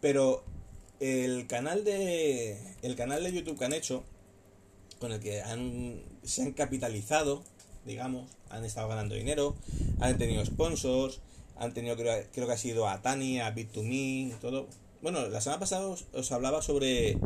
Pero 0.00 0.44
el 1.00 1.46
canal 1.46 1.84
de. 1.84 2.58
El 2.82 2.96
canal 2.96 3.22
de 3.22 3.32
YouTube 3.32 3.58
que 3.58 3.64
han 3.66 3.74
hecho. 3.74 4.04
Con 5.00 5.10
el 5.10 5.18
que 5.20 5.42
han, 5.42 6.00
se 6.22 6.42
han 6.42 6.52
capitalizado 6.52 7.42
digamos, 7.84 8.30
han 8.50 8.64
estado 8.64 8.88
ganando 8.88 9.14
dinero, 9.14 9.56
han 10.00 10.18
tenido 10.18 10.44
sponsors, 10.44 11.20
han 11.56 11.72
tenido, 11.72 11.96
creo, 11.96 12.24
creo 12.32 12.46
que 12.46 12.52
ha 12.52 12.58
sido 12.58 12.88
a 12.88 13.02
Tani, 13.02 13.40
a 13.40 13.54
Bit2Me, 13.54 14.38
todo. 14.38 14.66
Bueno, 15.02 15.28
la 15.28 15.40
semana 15.40 15.60
pasada 15.60 15.86
os, 15.86 16.32
hablaba 16.32 16.62
sobre 16.62 17.16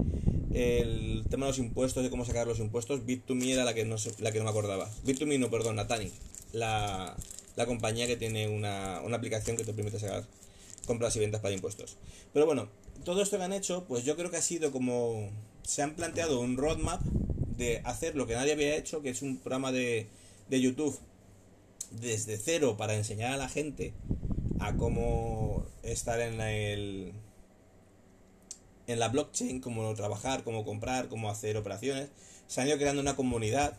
el 0.52 1.24
tema 1.28 1.46
de 1.46 1.50
los 1.50 1.58
impuestos, 1.58 2.02
de 2.02 2.10
cómo 2.10 2.24
sacar 2.24 2.46
los 2.46 2.60
impuestos. 2.60 3.00
Bit2Me 3.00 3.52
era 3.52 3.64
la 3.64 3.74
que 3.74 3.84
no, 3.84 3.96
la 4.20 4.32
que 4.32 4.38
no 4.38 4.44
me 4.44 4.50
acordaba. 4.50 4.88
Bit2Me 5.04 5.38
no, 5.38 5.50
perdón, 5.50 5.78
a 5.78 5.86
Tani, 5.86 6.10
la, 6.52 7.16
la 7.56 7.66
compañía 7.66 8.06
que 8.06 8.16
tiene 8.16 8.48
una, 8.48 9.00
una 9.04 9.16
aplicación 9.16 9.56
que 9.56 9.64
te 9.64 9.72
permite 9.72 9.98
sacar 9.98 10.24
compras 10.86 11.16
y 11.16 11.20
ventas 11.20 11.40
para 11.40 11.54
impuestos. 11.54 11.96
Pero 12.32 12.46
bueno, 12.46 12.68
todo 13.04 13.22
esto 13.22 13.38
que 13.38 13.44
han 13.44 13.52
hecho, 13.52 13.84
pues 13.84 14.04
yo 14.04 14.16
creo 14.16 14.30
que 14.30 14.36
ha 14.36 14.42
sido 14.42 14.70
como... 14.70 15.30
Se 15.62 15.80
han 15.80 15.94
planteado 15.94 16.40
un 16.40 16.58
roadmap 16.58 17.00
de 17.56 17.80
hacer 17.84 18.16
lo 18.16 18.26
que 18.26 18.34
nadie 18.34 18.52
había 18.52 18.76
hecho, 18.76 19.02
que 19.02 19.10
es 19.10 19.22
un 19.22 19.38
programa 19.38 19.72
de, 19.72 20.08
de 20.48 20.60
YouTube 20.60 20.98
desde 21.90 22.36
cero 22.38 22.76
para 22.76 22.94
enseñar 22.94 23.32
a 23.32 23.36
la 23.36 23.48
gente 23.48 23.94
a 24.60 24.76
cómo 24.76 25.66
estar 25.82 26.20
en 26.20 26.40
el 26.40 27.12
en 28.86 28.98
la 28.98 29.08
blockchain, 29.08 29.60
cómo 29.60 29.94
trabajar, 29.94 30.44
cómo 30.44 30.64
comprar, 30.64 31.08
cómo 31.08 31.30
hacer 31.30 31.56
operaciones, 31.56 32.10
se 32.46 32.60
han 32.60 32.68
ido 32.68 32.76
creando 32.76 33.00
una 33.00 33.16
comunidad 33.16 33.78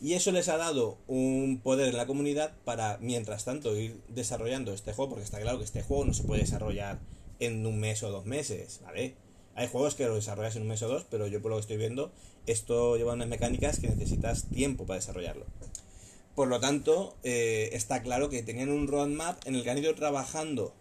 y 0.00 0.14
eso 0.14 0.32
les 0.32 0.48
ha 0.48 0.56
dado 0.56 0.98
un 1.08 1.60
poder 1.62 1.88
en 1.88 1.96
la 1.96 2.06
comunidad 2.06 2.54
para, 2.64 2.96
mientras 3.02 3.44
tanto, 3.44 3.76
ir 3.76 4.00
desarrollando 4.08 4.72
este 4.72 4.94
juego, 4.94 5.10
porque 5.10 5.24
está 5.24 5.40
claro 5.40 5.58
que 5.58 5.64
este 5.64 5.82
juego 5.82 6.06
no 6.06 6.14
se 6.14 6.22
puede 6.22 6.40
desarrollar 6.40 7.00
en 7.38 7.66
un 7.66 7.78
mes 7.78 8.02
o 8.02 8.10
dos 8.10 8.24
meses, 8.24 8.80
¿vale? 8.82 9.14
Hay 9.54 9.68
juegos 9.68 9.94
que 9.94 10.06
lo 10.06 10.14
desarrollas 10.14 10.56
en 10.56 10.62
un 10.62 10.68
mes 10.68 10.82
o 10.82 10.88
dos, 10.88 11.04
pero 11.10 11.26
yo 11.26 11.42
por 11.42 11.50
lo 11.50 11.56
que 11.56 11.62
estoy 11.62 11.76
viendo, 11.76 12.12
esto 12.46 12.96
lleva 12.96 13.12
unas 13.12 13.28
mecánicas 13.28 13.80
que 13.80 13.88
necesitas 13.88 14.44
tiempo 14.44 14.86
para 14.86 15.00
desarrollarlo. 15.00 15.46
Por 16.34 16.48
lo 16.48 16.60
tanto, 16.60 17.16
eh, 17.22 17.70
está 17.72 18.02
claro 18.02 18.30
que 18.30 18.42
tenían 18.42 18.70
un 18.70 18.86
roadmap 18.86 19.46
en 19.46 19.56
el 19.56 19.62
que 19.62 19.70
han 19.70 19.78
ido 19.78 19.94
trabajando 19.94 20.72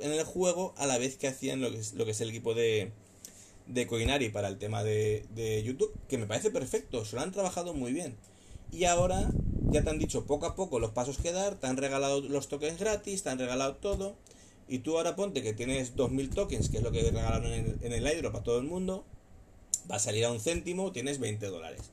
en 0.00 0.12
el 0.12 0.22
juego 0.24 0.74
a 0.76 0.86
la 0.86 0.98
vez 0.98 1.16
que 1.16 1.26
hacían 1.26 1.60
lo 1.60 1.70
que 1.70 1.78
es, 1.78 1.94
lo 1.94 2.04
que 2.04 2.12
es 2.12 2.20
el 2.20 2.28
equipo 2.30 2.54
de, 2.54 2.92
de 3.66 3.86
Coinari 3.86 4.28
para 4.28 4.48
el 4.48 4.58
tema 4.58 4.84
de, 4.84 5.26
de 5.34 5.62
YouTube, 5.62 5.92
que 6.08 6.18
me 6.18 6.26
parece 6.26 6.50
perfecto, 6.50 7.04
se 7.04 7.16
lo 7.16 7.22
han 7.22 7.32
trabajado 7.32 7.74
muy 7.74 7.92
bien. 7.92 8.16
Y 8.70 8.84
ahora 8.84 9.30
ya 9.70 9.82
te 9.82 9.90
han 9.90 9.98
dicho 9.98 10.26
poco 10.26 10.46
a 10.46 10.54
poco 10.54 10.78
los 10.78 10.90
pasos 10.90 11.18
que 11.18 11.32
dar, 11.32 11.56
te 11.56 11.66
han 11.66 11.76
regalado 11.76 12.20
los 12.20 12.48
tokens 12.48 12.78
gratis, 12.78 13.22
te 13.22 13.30
han 13.30 13.38
regalado 13.38 13.76
todo. 13.76 14.16
Y 14.68 14.80
tú 14.80 14.96
ahora 14.96 15.16
ponte 15.16 15.42
que 15.42 15.54
tienes 15.54 15.96
2.000 15.96 16.34
tokens, 16.34 16.68
que 16.68 16.78
es 16.78 16.82
lo 16.82 16.92
que 16.92 17.02
regalaron 17.02 17.52
en 17.52 17.92
el, 17.92 18.06
airdrop 18.06 18.36
a 18.36 18.42
todo 18.42 18.58
el 18.58 18.66
mundo 18.66 19.04
va 19.90 19.96
a 19.96 19.98
salir 19.98 20.24
a 20.24 20.32
un 20.32 20.40
céntimo, 20.40 20.92
tienes 20.92 21.18
20 21.18 21.46
dólares. 21.46 21.90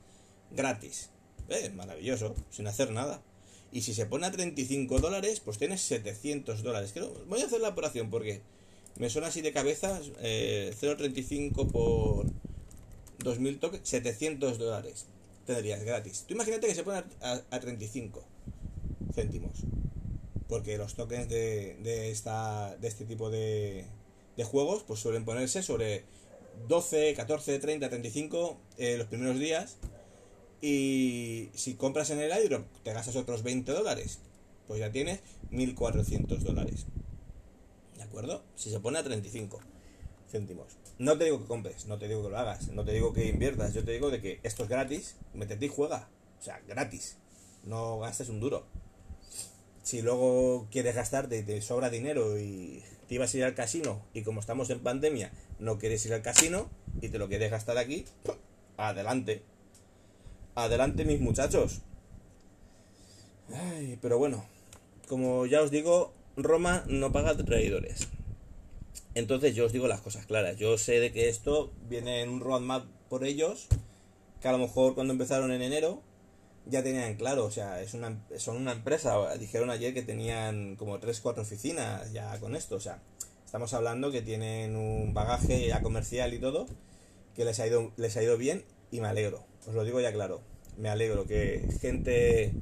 Gratis. 0.50 1.10
Eh, 1.48 1.70
maravilloso, 1.70 2.34
sin 2.50 2.66
hacer 2.66 2.90
nada. 2.90 3.22
Y 3.72 3.82
si 3.82 3.94
se 3.94 4.06
pone 4.06 4.26
a 4.26 4.30
35 4.30 5.00
dólares, 5.00 5.40
pues 5.40 5.58
tienes 5.58 5.80
700 5.82 6.62
dólares. 6.62 6.94
voy 7.26 7.40
a 7.40 7.46
hacer 7.46 7.60
la 7.60 7.68
operación 7.70 8.10
porque 8.10 8.40
me 8.98 9.10
suena 9.10 9.28
así 9.28 9.40
de 9.40 9.52
cabeza. 9.52 10.00
Eh, 10.20 10.74
0.35 10.80 11.70
por 11.70 12.26
2.000 13.20 13.60
tokens, 13.60 13.88
700 13.88 14.58
dólares. 14.58 15.06
Tendrías 15.46 15.82
gratis. 15.84 16.24
Tú 16.26 16.34
imagínate 16.34 16.66
que 16.66 16.74
se 16.74 16.82
pone 16.82 17.02
a, 17.20 17.60
35 17.60 18.24
céntimos. 19.14 19.60
Porque 20.48 20.78
los 20.78 20.94
tokens 20.94 21.28
de, 21.28 21.76
de, 21.82 22.10
esta, 22.10 22.76
de 22.76 22.88
este 22.88 23.04
tipo 23.04 23.30
de, 23.30 23.84
de 24.36 24.44
juegos 24.44 24.84
pues 24.84 25.00
suelen 25.00 25.24
ponerse 25.24 25.62
sobre 25.62 26.04
12, 26.68 27.14
14, 27.14 27.58
30, 27.58 27.88
35 27.88 28.58
los 28.78 29.06
primeros 29.06 29.38
días. 29.38 29.76
Y 30.60 31.50
si 31.54 31.74
compras 31.74 32.10
en 32.10 32.20
el 32.20 32.32
airdrop, 32.32 32.66
te 32.82 32.92
gastas 32.92 33.16
otros 33.16 33.42
20 33.42 33.72
dólares. 33.72 34.20
Pues 34.66 34.80
ya 34.80 34.90
tienes 34.90 35.20
1400 35.50 36.42
dólares. 36.42 36.86
¿De 37.96 38.02
acuerdo? 38.02 38.42
Si 38.56 38.70
se 38.70 38.80
pone 38.80 38.98
a 38.98 39.04
35 39.04 39.60
céntimos. 40.30 40.76
No 40.98 41.18
te 41.18 41.24
digo 41.24 41.40
que 41.40 41.46
compres, 41.46 41.86
no 41.86 41.98
te 41.98 42.08
digo 42.08 42.22
que 42.22 42.30
lo 42.30 42.38
hagas, 42.38 42.68
no 42.68 42.84
te 42.84 42.92
digo 42.92 43.12
que 43.12 43.26
inviertas. 43.26 43.74
Yo 43.74 43.84
te 43.84 43.92
digo 43.92 44.10
de 44.10 44.20
que 44.20 44.40
esto 44.42 44.64
es 44.64 44.68
gratis, 44.68 45.16
métete 45.34 45.66
y 45.66 45.68
juega. 45.68 46.08
O 46.40 46.42
sea, 46.42 46.60
gratis. 46.66 47.16
No 47.64 47.98
gastes 47.98 48.28
un 48.28 48.40
duro. 48.40 48.64
Si 49.86 50.02
luego 50.02 50.66
quieres 50.72 50.96
gastarte 50.96 51.44
te 51.44 51.62
sobra 51.62 51.90
dinero 51.90 52.40
y 52.40 52.82
te 53.06 53.14
ibas 53.14 53.32
a 53.32 53.36
ir 53.36 53.44
al 53.44 53.54
casino 53.54 54.02
y 54.14 54.22
como 54.22 54.40
estamos 54.40 54.68
en 54.70 54.80
pandemia 54.80 55.30
no 55.60 55.78
quieres 55.78 56.04
ir 56.06 56.12
al 56.12 56.22
casino 56.22 56.68
y 57.00 57.08
te 57.08 57.20
lo 57.20 57.28
quieres 57.28 57.52
gastar 57.52 57.78
aquí, 57.78 58.04
adelante. 58.76 59.42
Adelante 60.56 61.04
mis 61.04 61.20
muchachos. 61.20 61.82
pero 64.02 64.18
bueno, 64.18 64.44
como 65.06 65.46
ya 65.46 65.62
os 65.62 65.70
digo, 65.70 66.12
Roma 66.36 66.82
no 66.88 67.12
paga 67.12 67.36
traidores. 67.36 68.08
Entonces 69.14 69.54
yo 69.54 69.66
os 69.66 69.72
digo 69.72 69.86
las 69.86 70.00
cosas 70.00 70.26
claras. 70.26 70.56
Yo 70.56 70.78
sé 70.78 70.98
de 70.98 71.12
que 71.12 71.28
esto 71.28 71.72
viene 71.88 72.22
en 72.22 72.30
un 72.30 72.40
roadmap 72.40 72.86
por 73.08 73.22
ellos, 73.22 73.68
que 74.42 74.48
a 74.48 74.52
lo 74.52 74.58
mejor 74.58 74.96
cuando 74.96 75.12
empezaron 75.12 75.52
en 75.52 75.62
enero 75.62 76.02
ya 76.66 76.82
tenían 76.82 77.14
claro, 77.14 77.44
o 77.44 77.50
sea, 77.50 77.80
es 77.80 77.94
una, 77.94 78.20
son 78.38 78.56
una 78.56 78.72
empresa, 78.72 79.36
dijeron 79.38 79.70
ayer 79.70 79.94
que 79.94 80.02
tenían 80.02 80.76
como 80.76 80.98
3, 80.98 81.20
4 81.20 81.42
oficinas 81.42 82.12
ya 82.12 82.38
con 82.40 82.56
esto, 82.56 82.76
o 82.76 82.80
sea, 82.80 83.00
estamos 83.44 83.72
hablando 83.72 84.10
que 84.10 84.22
tienen 84.22 84.76
un 84.76 85.14
bagaje 85.14 85.68
ya 85.68 85.80
comercial 85.80 86.34
y 86.34 86.38
todo, 86.38 86.66
que 87.36 87.44
les 87.44 87.60
ha 87.60 87.66
ido, 87.66 87.92
les 87.96 88.16
ha 88.16 88.22
ido 88.22 88.36
bien 88.36 88.64
y 88.90 89.00
me 89.00 89.08
alegro, 89.08 89.44
os 89.66 89.74
lo 89.74 89.84
digo 89.84 90.00
ya 90.00 90.12
claro, 90.12 90.40
me 90.76 90.88
alegro 90.88 91.26
que 91.26 91.68
gente, 91.80 92.52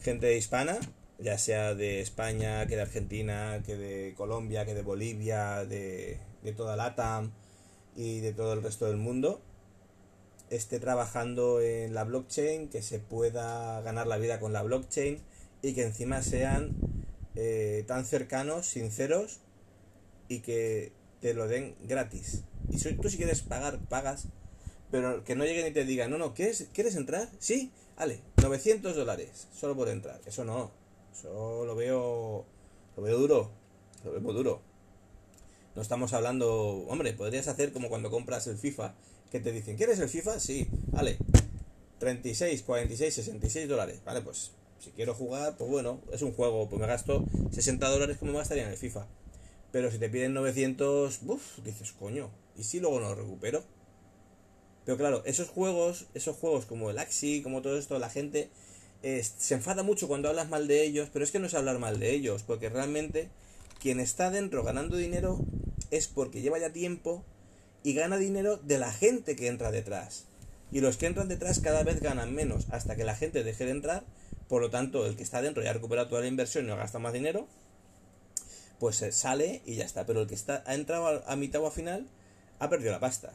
gente 0.00 0.36
hispana, 0.36 0.78
ya 1.18 1.36
sea 1.36 1.74
de 1.74 2.00
España, 2.00 2.66
que 2.66 2.76
de 2.76 2.82
Argentina, 2.82 3.62
que 3.66 3.76
de 3.76 4.14
Colombia, 4.14 4.64
que 4.64 4.74
de 4.74 4.82
Bolivia, 4.82 5.64
de, 5.64 6.18
de 6.42 6.52
toda 6.52 6.76
LATAM 6.76 7.32
y 7.96 8.20
de 8.20 8.32
todo 8.32 8.52
el 8.52 8.62
resto 8.62 8.86
del 8.86 8.96
mundo, 8.96 9.40
esté 10.50 10.80
trabajando 10.80 11.60
en 11.60 11.94
la 11.94 12.04
blockchain, 12.04 12.68
que 12.68 12.82
se 12.82 12.98
pueda 12.98 13.80
ganar 13.82 14.06
la 14.06 14.18
vida 14.18 14.40
con 14.40 14.52
la 14.52 14.62
blockchain 14.62 15.20
y 15.62 15.72
que 15.74 15.82
encima 15.82 16.22
sean 16.22 16.76
eh, 17.34 17.84
tan 17.86 18.04
cercanos, 18.04 18.66
sinceros 18.66 19.40
y 20.28 20.40
que 20.40 20.92
te 21.20 21.34
lo 21.34 21.48
den 21.48 21.74
gratis. 21.82 22.42
Y 22.68 22.78
tú 22.78 23.08
si 23.08 23.16
quieres 23.16 23.42
pagar, 23.42 23.78
pagas, 23.88 24.28
pero 24.90 25.24
que 25.24 25.34
no 25.34 25.44
lleguen 25.44 25.66
y 25.66 25.72
te 25.72 25.84
digan, 25.84 26.10
no, 26.10 26.18
no, 26.18 26.34
¿quieres, 26.34 26.68
¿quieres 26.72 26.96
entrar? 26.96 27.28
Sí, 27.38 27.72
vale, 27.96 28.20
900 28.42 28.94
dólares, 28.94 29.48
solo 29.52 29.74
por 29.74 29.88
entrar. 29.88 30.20
Eso 30.26 30.44
no, 30.44 30.70
eso 31.12 31.64
lo 31.64 31.74
veo, 31.74 32.44
lo 32.96 33.02
veo 33.02 33.18
duro, 33.18 33.50
lo 34.04 34.12
veo 34.12 34.32
duro. 34.32 34.60
No 35.74 35.82
estamos 35.82 36.12
hablando, 36.12 36.84
hombre, 36.88 37.12
podrías 37.14 37.48
hacer 37.48 37.72
como 37.72 37.88
cuando 37.88 38.10
compras 38.10 38.46
el 38.46 38.56
FIFA 38.56 38.94
que 39.30 39.40
te 39.40 39.52
dicen, 39.52 39.76
¿quieres 39.76 39.98
el 39.98 40.08
FIFA? 40.08 40.40
Sí, 40.40 40.68
vale. 40.92 41.18
36, 41.98 42.62
46, 42.62 43.14
66 43.14 43.68
dólares. 43.68 44.00
Vale, 44.04 44.20
pues 44.20 44.52
si 44.78 44.90
quiero 44.90 45.14
jugar, 45.14 45.56
pues 45.56 45.70
bueno, 45.70 46.00
es 46.12 46.22
un 46.22 46.32
juego, 46.32 46.68
pues 46.68 46.80
me 46.80 46.86
gasto 46.86 47.24
60 47.50 47.88
dólares 47.88 48.18
como 48.18 48.32
me 48.32 48.38
gastaría 48.38 48.64
en 48.64 48.70
el 48.70 48.76
FIFA. 48.76 49.06
Pero 49.72 49.90
si 49.90 49.98
te 49.98 50.08
piden 50.08 50.34
900, 50.34 51.20
uff, 51.26 51.58
dices, 51.64 51.92
coño, 51.92 52.30
¿y 52.56 52.64
si 52.64 52.80
luego 52.80 53.00
no 53.00 53.08
lo 53.08 53.14
recupero? 53.14 53.64
Pero 54.84 54.98
claro, 54.98 55.22
esos 55.24 55.48
juegos, 55.48 56.06
esos 56.14 56.36
juegos 56.36 56.66
como 56.66 56.90
el 56.90 56.98
Axi, 56.98 57.42
como 57.42 57.62
todo 57.62 57.78
esto, 57.78 57.98
la 57.98 58.10
gente 58.10 58.50
se 59.02 59.54
enfada 59.54 59.82
mucho 59.82 60.08
cuando 60.08 60.28
hablas 60.28 60.48
mal 60.48 60.68
de 60.68 60.82
ellos, 60.82 61.08
pero 61.12 61.24
es 61.24 61.30
que 61.30 61.38
no 61.38 61.46
es 61.46 61.54
hablar 61.54 61.78
mal 61.78 61.98
de 61.98 62.12
ellos, 62.12 62.42
porque 62.42 62.68
realmente 62.68 63.30
quien 63.80 64.00
está 64.00 64.30
dentro 64.30 64.62
ganando 64.62 64.96
dinero 64.96 65.40
es 65.90 66.06
porque 66.06 66.40
lleva 66.40 66.58
ya 66.58 66.72
tiempo 66.72 67.24
y 67.84 67.92
gana 67.92 68.16
dinero 68.16 68.56
de 68.56 68.78
la 68.78 68.90
gente 68.90 69.36
que 69.36 69.46
entra 69.46 69.70
detrás. 69.70 70.24
Y 70.72 70.80
los 70.80 70.96
que 70.96 71.06
entran 71.06 71.28
detrás 71.28 71.60
cada 71.60 71.84
vez 71.84 72.00
ganan 72.00 72.34
menos 72.34 72.66
hasta 72.70 72.96
que 72.96 73.04
la 73.04 73.14
gente 73.14 73.44
deje 73.44 73.66
de 73.66 73.70
entrar. 73.70 74.04
Por 74.48 74.62
lo 74.62 74.70
tanto, 74.70 75.06
el 75.06 75.16
que 75.16 75.22
está 75.22 75.42
dentro 75.42 75.62
ya 75.62 75.70
ha 75.70 75.74
recuperado 75.74 76.08
toda 76.08 76.22
la 76.22 76.26
inversión 76.26 76.64
y 76.64 76.68
no 76.68 76.76
gasta 76.76 76.98
más 76.98 77.12
dinero. 77.12 77.46
Pues 78.80 79.04
sale 79.10 79.62
y 79.66 79.76
ya 79.76 79.84
está. 79.84 80.06
Pero 80.06 80.22
el 80.22 80.26
que 80.26 80.34
está, 80.34 80.64
ha 80.66 80.74
entrado 80.74 81.22
a 81.28 81.36
mitad 81.36 81.60
o 81.62 81.66
a 81.66 81.70
final 81.70 82.08
ha 82.58 82.70
perdido 82.70 82.90
la 82.90 83.00
pasta. 83.00 83.34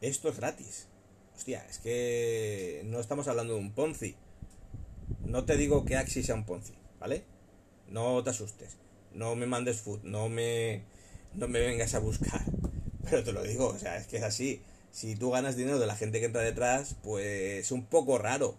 Esto 0.00 0.28
es 0.28 0.36
gratis. 0.36 0.86
Hostia, 1.36 1.66
es 1.68 1.78
que 1.78 2.82
no 2.86 3.00
estamos 3.00 3.26
hablando 3.26 3.54
de 3.54 3.60
un 3.60 3.72
Ponzi. 3.72 4.14
No 5.26 5.44
te 5.44 5.56
digo 5.56 5.84
que 5.84 5.96
Axi 5.96 6.22
sea 6.22 6.36
un 6.36 6.46
Ponzi, 6.46 6.74
¿vale? 7.00 7.24
No 7.88 8.22
te 8.22 8.30
asustes. 8.30 8.76
No 9.12 9.34
me 9.34 9.46
mandes 9.46 9.80
food, 9.80 10.04
no 10.04 10.28
me, 10.28 10.84
no 11.34 11.48
me 11.48 11.60
vengas 11.60 11.94
a 11.94 11.98
buscar. 11.98 12.42
Pero 13.10 13.24
te 13.24 13.32
lo 13.32 13.42
digo, 13.42 13.68
o 13.68 13.78
sea, 13.78 13.96
es 13.96 14.06
que 14.06 14.18
es 14.18 14.22
así. 14.22 14.62
Si 14.92 15.16
tú 15.16 15.30
ganas 15.30 15.56
dinero 15.56 15.78
de 15.78 15.86
la 15.86 15.96
gente 15.96 16.20
que 16.20 16.26
entra 16.26 16.42
detrás, 16.42 16.96
pues 17.02 17.64
es 17.64 17.72
un 17.72 17.84
poco 17.84 18.18
raro. 18.18 18.54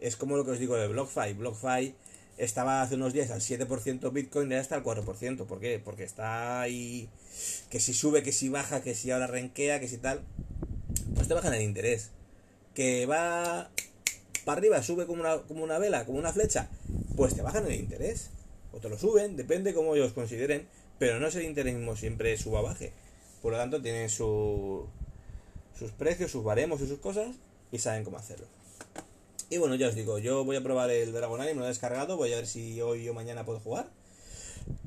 Es 0.00 0.16
como 0.16 0.36
lo 0.36 0.44
que 0.44 0.52
os 0.52 0.58
digo 0.58 0.76
de 0.76 0.88
BlockFi. 0.88 1.32
BlockFi 1.34 1.94
estaba 2.36 2.82
hace 2.82 2.96
unos 2.96 3.12
días 3.12 3.30
al 3.30 3.40
7% 3.40 4.12
Bitcoin 4.12 4.52
ahora 4.52 4.60
está 4.60 4.74
al 4.74 4.84
4%. 4.84 5.46
¿Por 5.46 5.60
qué? 5.60 5.80
Porque 5.82 6.04
está 6.04 6.60
ahí 6.60 7.08
que 7.70 7.80
si 7.80 7.94
sube, 7.94 8.22
que 8.22 8.32
si 8.32 8.48
baja, 8.48 8.82
que 8.82 8.94
si 8.94 9.10
ahora 9.10 9.26
renquea, 9.26 9.80
que 9.80 9.88
si 9.88 9.98
tal. 9.98 10.22
Pues 11.14 11.28
te 11.28 11.34
bajan 11.34 11.54
el 11.54 11.62
interés. 11.62 12.10
Que 12.74 13.06
va 13.06 13.70
para 14.44 14.58
arriba, 14.58 14.82
sube 14.82 15.06
como 15.06 15.20
una, 15.22 15.38
como 15.38 15.64
una 15.64 15.78
vela, 15.78 16.04
como 16.04 16.18
una 16.18 16.32
flecha, 16.32 16.68
pues 17.16 17.34
te 17.34 17.42
bajan 17.42 17.66
el 17.66 17.74
interés. 17.74 18.30
O 18.72 18.78
te 18.78 18.88
lo 18.88 18.98
suben, 18.98 19.36
depende 19.36 19.72
cómo 19.72 19.94
ellos 19.94 20.12
consideren, 20.12 20.66
pero 20.98 21.18
no 21.18 21.28
es 21.28 21.34
el 21.36 21.44
interés 21.44 21.74
mismo 21.74 21.96
siempre 21.96 22.36
suba 22.36 22.60
baje. 22.60 22.92
Por 23.44 23.52
lo 23.52 23.58
tanto, 23.58 23.82
tienen 23.82 24.08
su, 24.08 24.86
sus 25.78 25.90
precios, 25.90 26.30
sus 26.30 26.42
baremos 26.42 26.80
y 26.80 26.86
sus 26.86 26.98
cosas 26.98 27.36
y 27.70 27.78
saben 27.78 28.02
cómo 28.02 28.16
hacerlo. 28.16 28.46
Y 29.50 29.58
bueno, 29.58 29.74
ya 29.74 29.88
os 29.88 29.94
digo, 29.94 30.18
yo 30.18 30.46
voy 30.46 30.56
a 30.56 30.62
probar 30.62 30.88
el 30.88 31.12
Dragonari, 31.12 31.52
me 31.52 31.58
lo 31.58 31.66
he 31.66 31.68
descargado, 31.68 32.16
voy 32.16 32.32
a 32.32 32.36
ver 32.36 32.46
si 32.46 32.80
hoy 32.80 33.06
o 33.06 33.12
mañana 33.12 33.44
puedo 33.44 33.60
jugar. 33.60 33.90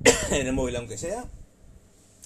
en 0.32 0.48
el 0.48 0.54
móvil 0.54 0.76
aunque 0.76 0.98
sea. 0.98 1.26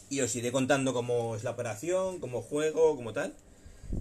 Y 0.10 0.22
os 0.22 0.34
iré 0.38 0.54
contando 0.54 0.94
cómo 0.94 1.36
es 1.36 1.44
la 1.44 1.52
operación, 1.52 2.22
cómo 2.22 2.42
juego, 2.42 2.96
cómo 2.96 3.12
tal. 3.12 3.36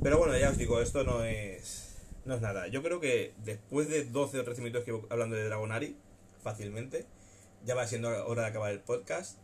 Pero 0.00 0.16
bueno, 0.16 0.38
ya 0.38 0.50
os 0.50 0.56
digo, 0.56 0.80
esto 0.80 1.02
no 1.02 1.24
es 1.24 1.96
no 2.26 2.36
es 2.36 2.40
nada. 2.40 2.68
Yo 2.68 2.80
creo 2.84 3.00
que 3.00 3.34
después 3.44 3.88
de 3.88 4.04
12 4.04 4.38
o 4.38 4.44
13 4.44 4.62
minutos 4.62 4.84
que 4.84 4.96
hablando 5.10 5.34
de 5.34 5.46
Dragonari, 5.46 5.96
fácilmente, 6.44 7.06
ya 7.66 7.74
va 7.74 7.88
siendo 7.88 8.08
hora 8.28 8.42
de 8.42 8.48
acabar 8.50 8.70
el 8.70 8.78
podcast. 8.78 9.36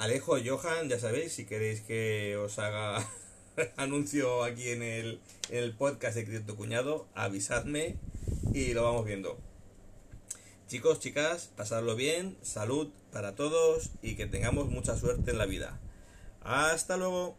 Alejo, 0.00 0.38
Johan, 0.42 0.88
ya 0.88 0.98
sabéis, 0.98 1.34
si 1.34 1.44
queréis 1.44 1.82
que 1.82 2.34
os 2.38 2.58
haga 2.58 3.06
anuncio 3.76 4.44
aquí 4.44 4.70
en 4.70 4.82
el, 4.82 5.20
el 5.50 5.74
podcast 5.74 6.16
de 6.16 6.24
Cripto 6.24 6.56
Cuñado, 6.56 7.06
avisadme 7.14 7.98
y 8.54 8.72
lo 8.72 8.84
vamos 8.84 9.04
viendo. 9.04 9.38
Chicos, 10.68 11.00
chicas, 11.00 11.50
pasadlo 11.54 11.96
bien, 11.96 12.38
salud 12.40 12.88
para 13.12 13.34
todos 13.34 13.90
y 14.00 14.14
que 14.14 14.24
tengamos 14.24 14.70
mucha 14.70 14.96
suerte 14.96 15.32
en 15.32 15.36
la 15.36 15.44
vida. 15.44 15.78
Hasta 16.40 16.96
luego. 16.96 17.36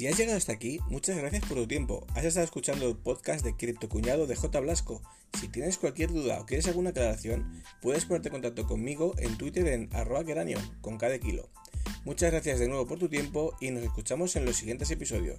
Si 0.00 0.06
has 0.06 0.16
llegado 0.16 0.38
hasta 0.38 0.52
aquí, 0.52 0.80
muchas 0.88 1.18
gracias 1.18 1.44
por 1.44 1.58
tu 1.58 1.66
tiempo. 1.66 2.06
Has 2.14 2.24
estado 2.24 2.44
escuchando 2.44 2.88
el 2.88 2.96
podcast 2.96 3.44
de 3.44 3.54
Cripto 3.54 3.90
Cuñado 3.90 4.26
de 4.26 4.34
J. 4.34 4.58
Blasco. 4.60 5.02
Si 5.38 5.46
tienes 5.46 5.76
cualquier 5.76 6.10
duda 6.10 6.40
o 6.40 6.46
quieres 6.46 6.66
alguna 6.68 6.88
aclaración, 6.88 7.62
puedes 7.82 8.06
ponerte 8.06 8.28
en 8.28 8.32
contacto 8.32 8.66
conmigo 8.66 9.12
en 9.18 9.36
Twitter 9.36 9.66
en 9.66 9.90
arroba 9.92 10.24
con 10.80 10.96
cada 10.96 11.18
kilo. 11.18 11.50
Muchas 12.06 12.30
gracias 12.30 12.60
de 12.60 12.68
nuevo 12.68 12.86
por 12.86 12.98
tu 12.98 13.10
tiempo 13.10 13.54
y 13.60 13.72
nos 13.72 13.82
escuchamos 13.82 14.36
en 14.36 14.46
los 14.46 14.56
siguientes 14.56 14.90
episodios. 14.90 15.38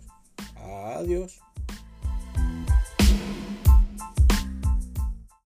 Adiós. 0.55 1.39